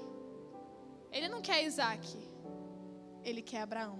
[1.10, 2.16] ele não quer Isaac,
[3.24, 3.98] ele quer Abraão.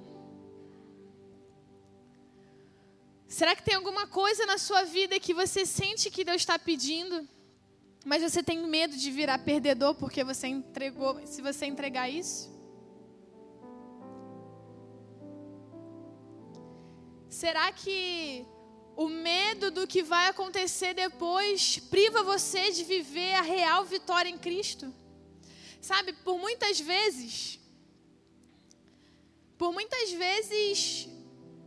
[3.35, 7.29] Será que tem alguma coisa na sua vida que você sente que Deus está pedindo,
[8.07, 12.49] mas você tem medo de virar perdedor porque você entregou, se você entregar isso?
[17.29, 18.47] Será que
[18.95, 24.39] o medo do que vai acontecer depois priva você de viver a real vitória em
[24.39, 24.95] Cristo?
[25.81, 27.59] Sabe, por muitas vezes,
[29.59, 31.09] por muitas vezes,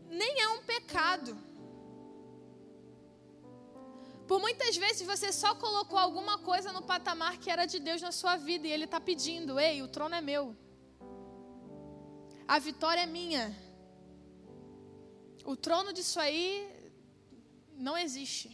[0.09, 1.46] nem é um pecado.
[4.27, 8.11] Por muitas vezes você só colocou alguma coisa no patamar que era de Deus na
[8.11, 10.55] sua vida e Ele está pedindo: ei, o trono é meu,
[12.47, 13.45] a vitória é minha.
[15.45, 16.45] O trono disso aí
[17.87, 18.49] não existe.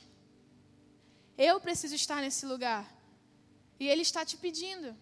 [1.37, 2.83] Eu preciso estar nesse lugar.
[3.79, 4.95] E Ele está te pedindo.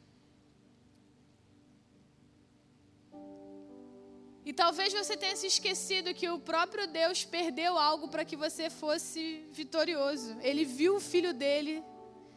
[4.43, 8.69] E talvez você tenha se esquecido que o próprio Deus perdeu algo para que você
[8.69, 10.35] fosse vitorioso.
[10.41, 11.83] Ele viu o filho dele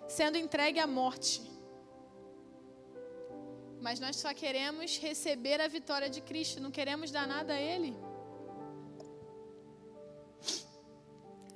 [0.07, 1.43] sendo entregue à morte.
[3.81, 7.95] Mas nós só queremos receber a vitória de Cristo, não queremos dar nada a Ele.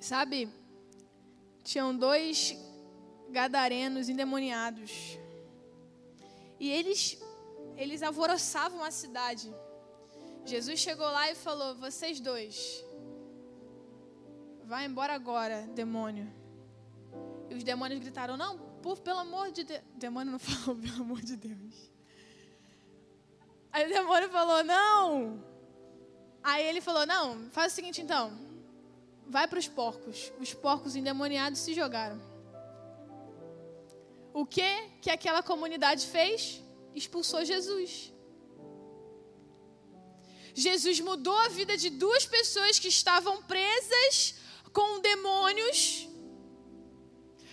[0.01, 0.49] Sabe,
[1.63, 2.57] tinham dois
[3.29, 5.19] gadarenos endemoniados.
[6.59, 7.19] E eles,
[7.77, 9.53] eles alvoroçavam a cidade.
[10.49, 12.85] Jesus chegou lá e falou: Vocês dois,
[14.65, 16.33] vai embora agora, demônio.
[17.51, 19.83] E os demônios gritaram: Não, por, pelo amor de Deus.
[19.95, 21.93] Demônio não falou, pelo amor de Deus.
[23.73, 25.45] Aí o demônio falou: Não.
[26.43, 28.49] Aí ele falou: Não, faz o seguinte então
[29.29, 30.33] vai para os porcos.
[30.41, 32.21] Os porcos endemoniados se jogaram.
[34.33, 36.63] O que que aquela comunidade fez?
[36.95, 38.13] Expulsou Jesus.
[40.59, 44.35] Jesus mudou a vida de duas pessoas que estavam presas
[44.73, 46.09] com demônios,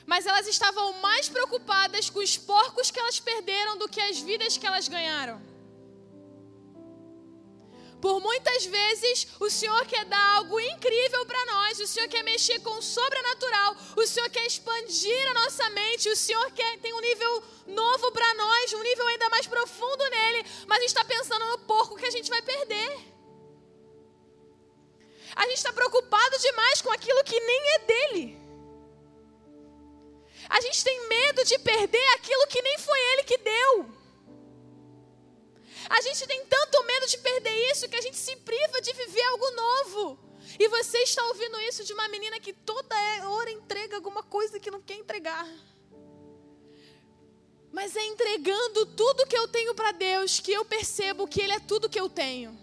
[0.05, 4.57] mas elas estavam mais preocupadas com os porcos que elas perderam do que as vidas
[4.57, 5.39] que elas ganharam.
[8.05, 12.59] Por muitas vezes, o Senhor quer dar algo incrível para nós, o Senhor quer mexer
[12.59, 16.99] com o sobrenatural, o Senhor quer expandir a nossa mente, o Senhor quer tem um
[16.99, 21.47] nível novo para nós, um nível ainda mais profundo nele, mas a gente está pensando
[21.47, 22.95] no porco que a gente vai perder.
[25.35, 28.37] A gente está preocupado demais com aquilo que nem é dele.
[30.47, 33.94] A gente tem medo de perder aquilo que nem foi ele que deu.
[35.89, 39.23] A gente tem tanto medo de perder isso que a gente se priva de viver
[39.23, 40.19] algo novo.
[40.59, 42.95] E você está ouvindo isso de uma menina que toda
[43.29, 45.47] hora entrega alguma coisa que não quer entregar.
[47.71, 51.59] Mas é entregando tudo que eu tenho para Deus que eu percebo que Ele é
[51.59, 52.57] tudo que eu tenho.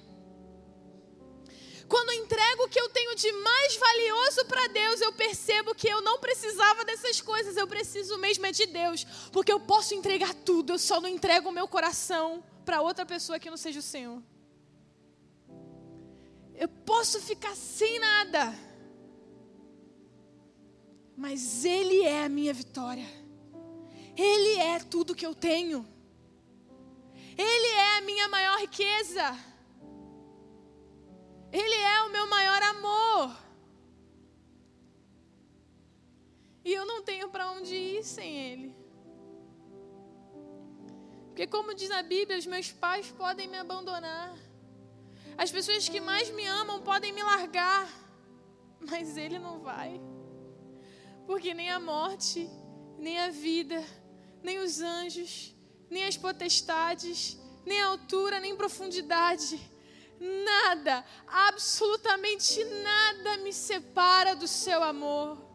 [1.87, 6.01] Quando entrego o que eu tenho de mais valioso para Deus, eu percebo que eu
[6.01, 10.73] não precisava dessas coisas, eu preciso mesmo é de Deus, porque eu posso entregar tudo,
[10.73, 14.23] eu só não entrego o meu coração para outra pessoa que não seja o Senhor.
[16.55, 18.55] Eu posso ficar sem nada,
[21.17, 23.07] mas Ele é a minha vitória,
[24.17, 25.87] Ele é tudo que eu tenho,
[27.37, 29.37] Ele é a minha maior riqueza,
[31.51, 33.43] Ele é o meu maior amor.
[36.65, 38.82] E eu não tenho para onde ir sem Ele.
[41.33, 44.37] Porque, como diz a Bíblia, os meus pais podem me abandonar.
[45.39, 47.89] As pessoas que mais me amam podem me largar.
[48.79, 49.99] Mas Ele não vai.
[51.27, 52.51] Porque nem a morte,
[52.99, 53.83] nem a vida,
[54.43, 55.55] nem os anjos,
[55.89, 59.59] nem as potestades, nem a altura, nem profundidade,
[60.21, 65.52] nada, absolutamente nada me separa do seu amor.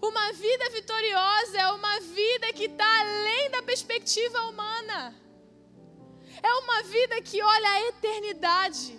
[0.00, 5.14] Uma vida vitoriosa é uma vida que está além da perspectiva humana.
[6.42, 8.96] É uma vida que olha a eternidade.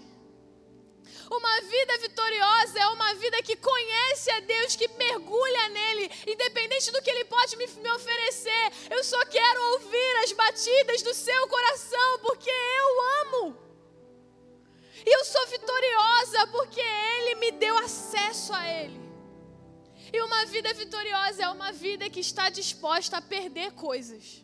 [1.31, 7.01] Uma vida vitoriosa é uma vida que conhece a Deus, que mergulha nele, independente do
[7.01, 8.73] que ele pode me, me, oferecer.
[8.89, 13.57] Eu só quero ouvir as batidas do seu coração, porque eu amo.
[15.05, 19.08] E eu sou vitoriosa porque Ele me deu acesso a Ele.
[20.11, 24.43] E uma vida vitoriosa é uma vida que está disposta a perder coisas.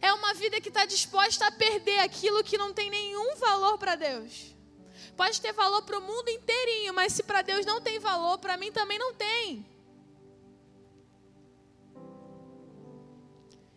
[0.00, 3.94] É uma vida que está disposta a perder aquilo que não tem nenhum valor para
[3.94, 4.52] Deus.
[5.16, 8.56] Pode ter valor para o mundo inteirinho, mas se para Deus não tem valor, para
[8.56, 9.64] mim também não tem.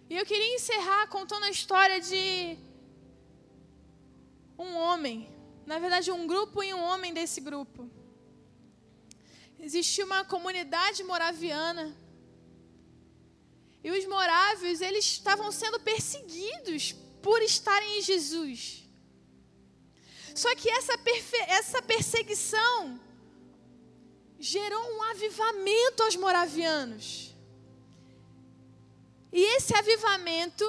[0.09, 2.57] E eu queria encerrar contando a história de
[4.57, 5.29] um homem,
[5.65, 7.89] na verdade, um grupo e um homem desse grupo.
[9.59, 11.95] Existia uma comunidade moraviana.
[13.83, 18.83] E os morávios, eles estavam sendo perseguidos por estarem em Jesus.
[20.33, 20.93] Só que essa,
[21.47, 22.99] essa perseguição
[24.39, 27.33] gerou um avivamento aos moravianos.
[29.31, 30.65] E esse avivamento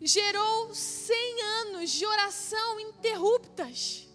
[0.00, 4.08] gerou 100 anos de oração interruptas.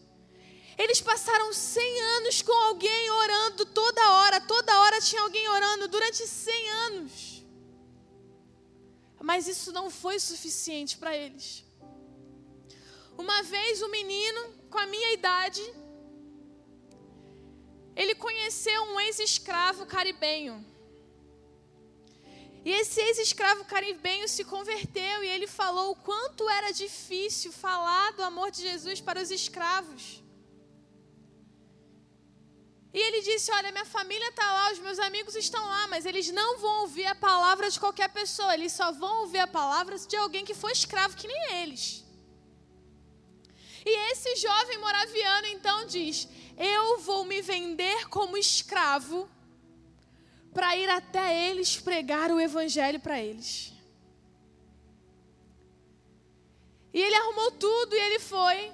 [0.84, 6.26] Eles passaram 100 anos com alguém orando toda hora, toda hora tinha alguém orando durante
[6.26, 7.46] 100 anos.
[9.30, 11.66] Mas isso não foi suficiente para eles.
[13.18, 15.62] Uma vez um menino com a minha idade,
[17.94, 20.66] ele conheceu um ex-escravo caribenho.
[22.64, 28.24] E esse ex-escravo caribenho se converteu e ele falou o quanto era difícil falar do
[28.24, 30.24] amor de Jesus para os escravos.
[32.94, 36.32] E ele disse: Olha, minha família está lá, os meus amigos estão lá, mas eles
[36.32, 40.16] não vão ouvir a palavra de qualquer pessoa, eles só vão ouvir a palavra de
[40.16, 42.04] alguém que foi escravo, que nem eles.
[43.86, 46.28] E esse jovem moraviano então diz:
[46.58, 49.30] Eu vou me vender como escravo
[50.54, 53.72] para ir até eles pregar o evangelho para eles.
[56.92, 58.72] E ele arrumou tudo e ele foi.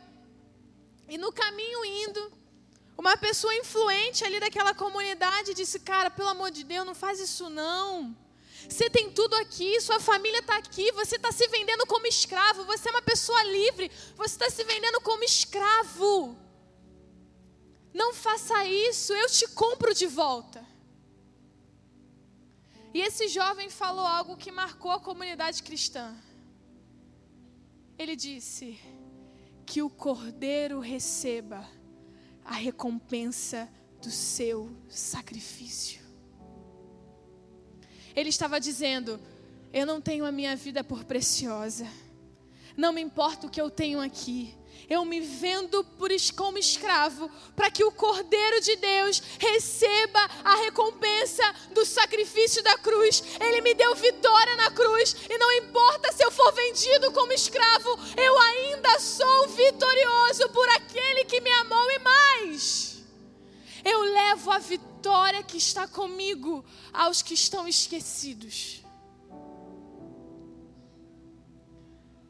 [1.08, 2.32] E no caminho indo,
[2.98, 7.50] uma pessoa influente ali daquela comunidade disse: Cara, pelo amor de Deus, não faz isso
[7.50, 8.16] não.
[8.70, 12.88] Você tem tudo aqui, sua família está aqui, você está se vendendo como escravo, você
[12.90, 16.36] é uma pessoa livre, você está se vendendo como escravo.
[17.94, 20.66] Não faça isso, eu te compro de volta.
[22.94, 26.16] E esse jovem falou algo que marcou a comunidade cristã.
[27.98, 28.80] Ele disse:
[29.66, 31.70] Que o cordeiro receba
[32.46, 33.68] a recompensa
[34.02, 36.00] do seu sacrifício.
[38.16, 39.20] Ele estava dizendo:
[39.74, 41.88] Eu não tenho a minha vida por preciosa.
[42.78, 44.56] Não me importa o que eu tenho aqui
[44.90, 51.44] eu me vendo por, como escravo, para que o Cordeiro de Deus receba a recompensa
[51.72, 53.24] do sacrifício da cruz.
[53.40, 58.00] Ele me deu vitória na cruz, e não importa se eu for vendido como escravo,
[58.18, 58.85] eu ainda
[64.56, 68.84] levo a vitória que está comigo aos que estão esquecidos.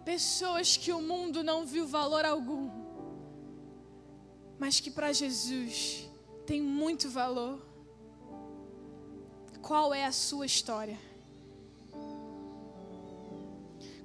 [0.03, 2.69] Pessoas que o mundo não viu valor algum,
[4.59, 6.07] mas que para Jesus
[6.45, 7.59] tem muito valor.
[9.61, 10.99] Qual é a sua história?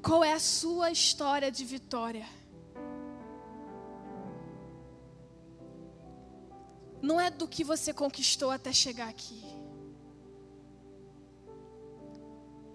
[0.03, 2.27] Qual é a sua história de vitória?
[7.03, 9.43] Não é do que você conquistou até chegar aqui.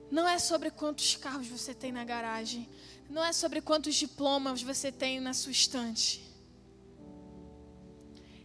[0.10, 2.68] Não é sobre quantos carros você tem na garagem.
[3.10, 6.24] Não é sobre quantos diplomas você tem na sua estante.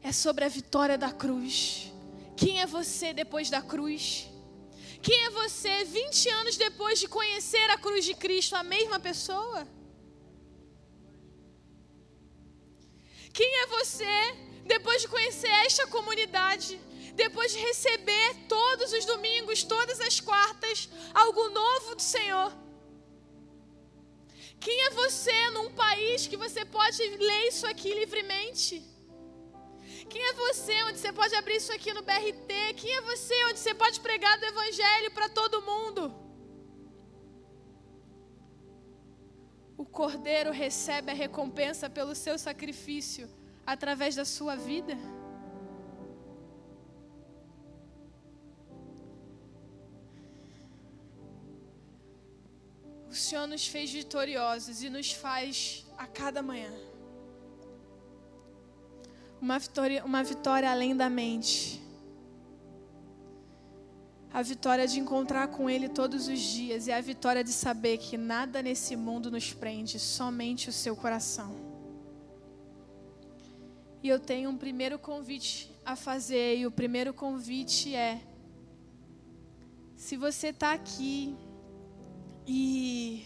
[0.02, 1.92] É sobre a vitória da cruz.
[2.36, 4.28] Quem é você depois da cruz?
[5.02, 8.54] Quem é você 20 anos depois de conhecer a cruz de Cristo?
[8.54, 9.66] A mesma pessoa?
[13.32, 16.72] Quem é você depois de conhecer esta comunidade?
[17.24, 20.88] Depois de receber todos os domingos, todas as quartas,
[21.22, 22.50] algo novo do Senhor?
[24.64, 28.74] Quem é você num país que você pode ler isso aqui livremente?
[30.12, 32.52] Quem é você onde você pode abrir isso aqui no BRT?
[32.80, 36.02] Quem é você onde você pode pregar do Evangelho para todo mundo?
[39.82, 43.26] O Cordeiro recebe a recompensa pelo seu sacrifício
[43.66, 44.96] através da sua vida?
[53.10, 56.72] O Senhor nos fez vitoriosos e nos faz a cada manhã.
[59.40, 61.82] Uma vitória, uma vitória além da mente.
[64.32, 68.16] A vitória de encontrar com Ele todos os dias e a vitória de saber que
[68.16, 71.69] nada nesse mundo nos prende, somente o seu coração.
[74.02, 78.20] E eu tenho um primeiro convite a fazer, e o primeiro convite é:
[79.96, 81.36] se você está aqui
[82.46, 83.24] e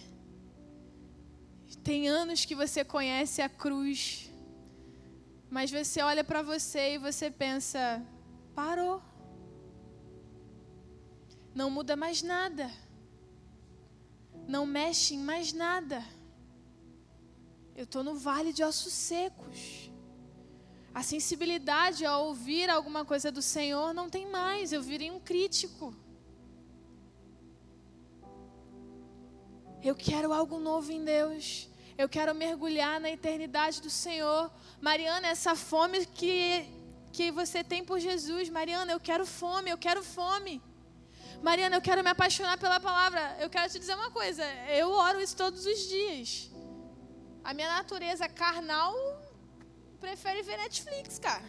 [1.85, 4.31] tem anos que você conhece a cruz,
[5.51, 8.03] mas você olha para você e você pensa:
[8.55, 9.01] parou.
[11.55, 12.69] Não muda mais nada.
[14.49, 16.05] Não mexe em mais nada.
[17.77, 19.84] Eu estou no vale de ossos secos.
[20.95, 24.73] A sensibilidade ao ouvir alguma coisa do Senhor não tem mais.
[24.73, 25.93] Eu virei um crítico.
[29.83, 31.69] Eu quero algo novo em Deus.
[31.99, 34.51] Eu quero mergulhar na eternidade do Senhor.
[34.81, 36.65] Mariana, essa fome que,
[37.13, 38.49] que você tem por Jesus.
[38.49, 40.63] Mariana, eu quero fome, eu quero fome.
[41.43, 43.37] Mariana, eu quero me apaixonar pela palavra.
[43.41, 44.45] Eu quero te dizer uma coisa.
[44.69, 46.51] Eu oro isso todos os dias.
[47.43, 48.95] A minha natureza carnal
[50.07, 51.49] prefere ver Netflix, cara.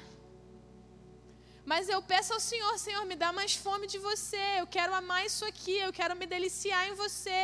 [1.71, 4.43] Mas eu peço ao Senhor, Senhor, me dá mais fome de você.
[4.61, 7.41] Eu quero amar isso aqui, eu quero me deliciar em você.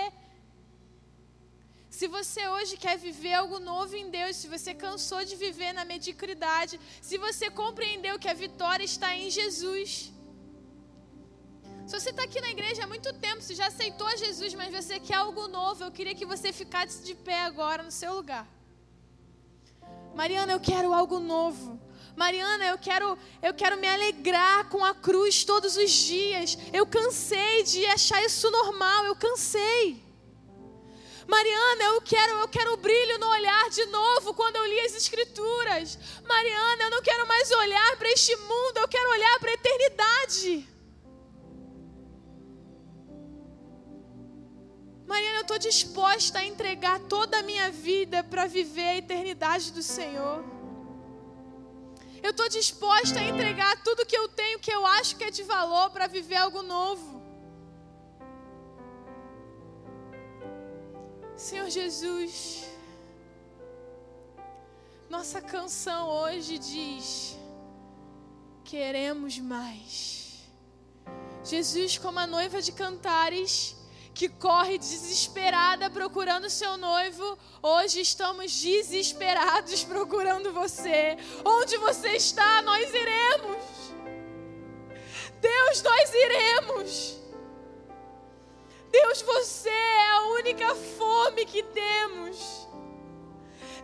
[1.98, 5.84] Se você hoje quer viver algo novo em Deus, se você cansou de viver na
[5.92, 6.76] mediocridade,
[7.10, 9.90] se você compreendeu que a vitória está em Jesus.
[11.88, 14.98] Se você está aqui na igreja há muito tempo, você já aceitou Jesus, mas você
[15.08, 18.46] quer algo novo, eu queria que você ficasse de pé agora no seu lugar.
[20.16, 21.80] Mariana, eu quero algo novo.
[22.16, 26.58] Mariana, eu quero, eu quero me alegrar com a cruz todos os dias.
[26.74, 30.04] Eu cansei de achar isso normal, eu cansei.
[31.28, 34.96] Mariana, eu quero, eu quero o brilho no olhar de novo quando eu li as
[34.96, 35.98] escrituras.
[36.28, 40.68] Mariana, eu não quero mais olhar para este mundo, eu quero olhar para a eternidade.
[45.42, 50.46] Eu estou disposta a entregar toda a minha vida para viver a eternidade do Senhor.
[52.22, 55.42] Eu estou disposta a entregar tudo que eu tenho, que eu acho que é de
[55.42, 57.20] valor, para viver algo novo.
[61.36, 62.66] Senhor Jesus,
[65.10, 67.36] nossa canção hoje diz:
[68.64, 70.44] queremos mais.
[71.44, 73.76] Jesus, como a noiva de cantares,
[74.14, 81.18] que corre desesperada procurando seu noivo, hoje estamos desesperados procurando você.
[81.46, 83.64] Onde você está, nós iremos.
[85.40, 87.18] Deus, nós iremos.
[88.92, 92.68] Deus, você é a única fome que temos.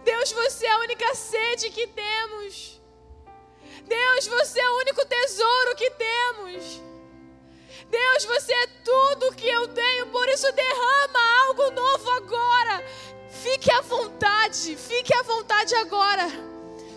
[0.04, 2.82] Deus, você é a única sede que temos.
[3.86, 6.87] Deus, você é o único tesouro que temos.
[7.90, 12.86] Deus, você é tudo que eu tenho, por isso derrama algo novo agora.
[13.30, 16.28] Fique à vontade, fique à vontade agora.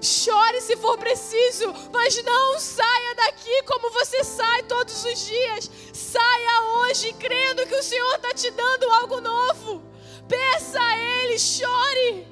[0.03, 5.71] Chore se for preciso, mas não saia daqui como você sai todos os dias.
[5.93, 9.83] Saia hoje crendo que o Senhor está te dando algo novo.
[10.27, 12.27] Peça a Ele, chore.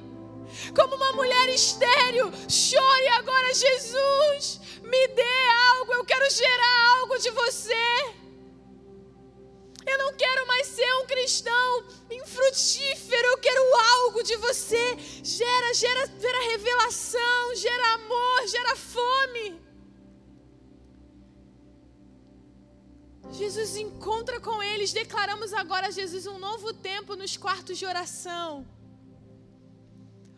[0.75, 4.59] Como uma mulher estéreo, chore agora, Jesus.
[4.81, 8.19] Me dê algo, eu quero gerar algo de você.
[9.91, 11.69] Eu não quero mais ser um cristão
[12.19, 13.27] infrutífero.
[13.29, 13.63] Eu quero
[13.95, 14.83] algo de você.
[15.23, 19.47] Gera, gera, gera revelação, gera amor, gera fome.
[23.31, 24.93] Jesus encontra com eles.
[24.93, 28.67] Declaramos agora a Jesus um novo tempo nos quartos de oração.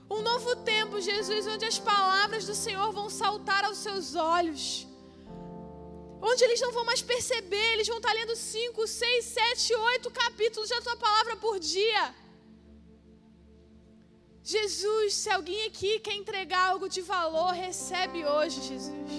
[0.09, 4.90] Um novo tempo, Jesus, onde as palavras do Senhor vão saltar aos seus olhos
[6.22, 10.69] onde eles não vão mais perceber, eles vão estar lendo 5, 6, 7, 8 capítulos
[10.69, 12.15] da tua palavra por dia.
[14.43, 19.13] Jesus, se alguém aqui quer entregar algo de valor, recebe hoje, Jesus.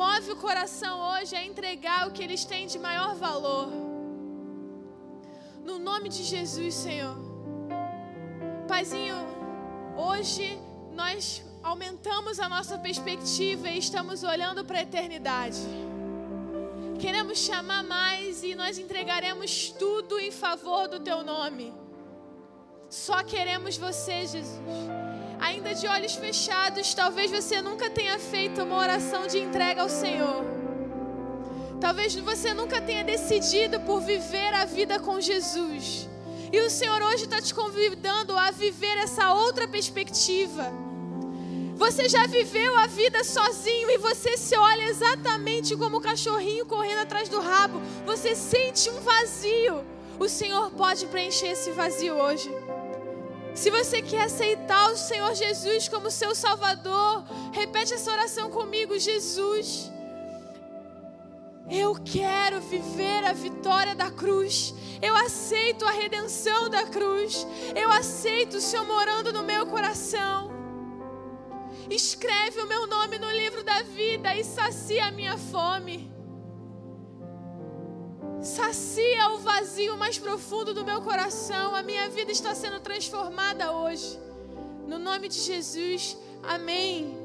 [0.00, 3.68] Move o coração hoje a entregar o que eles têm de maior valor.
[5.64, 7.16] No nome de Jesus, Senhor.
[8.68, 9.16] Paizinho,
[9.96, 10.58] hoje
[10.92, 15.60] nós aumentamos a nossa perspectiva e estamos olhando para a eternidade.
[16.98, 21.72] Queremos chamar mais e nós entregaremos tudo em favor do teu nome.
[22.88, 24.58] Só queremos você, Jesus.
[25.40, 30.44] Ainda de olhos fechados, talvez você nunca tenha feito uma oração de entrega ao Senhor.
[31.80, 36.08] Talvez você nunca tenha decidido por viver a vida com Jesus.
[36.52, 40.83] E o Senhor hoje está te convidando a viver essa outra perspectiva
[41.74, 47.00] você já viveu a vida sozinho e você se olha exatamente como o cachorrinho correndo
[47.00, 47.80] atrás do rabo.
[48.06, 49.84] Você sente um vazio.
[50.18, 52.48] O Senhor pode preencher esse vazio hoje.
[53.54, 59.90] Se você quer aceitar o Senhor Jesus como seu Salvador, repete essa oração comigo: Jesus,
[61.68, 64.72] eu quero viver a vitória da cruz.
[65.02, 67.46] Eu aceito a redenção da cruz.
[67.74, 70.53] Eu aceito o Senhor morando no meu coração.
[71.90, 76.10] Escreve o meu nome no livro da vida e sacia a minha fome.
[78.40, 81.74] Sacia o vazio mais profundo do meu coração.
[81.74, 84.18] A minha vida está sendo transformada hoje.
[84.86, 86.16] No nome de Jesus.
[86.42, 87.23] Amém.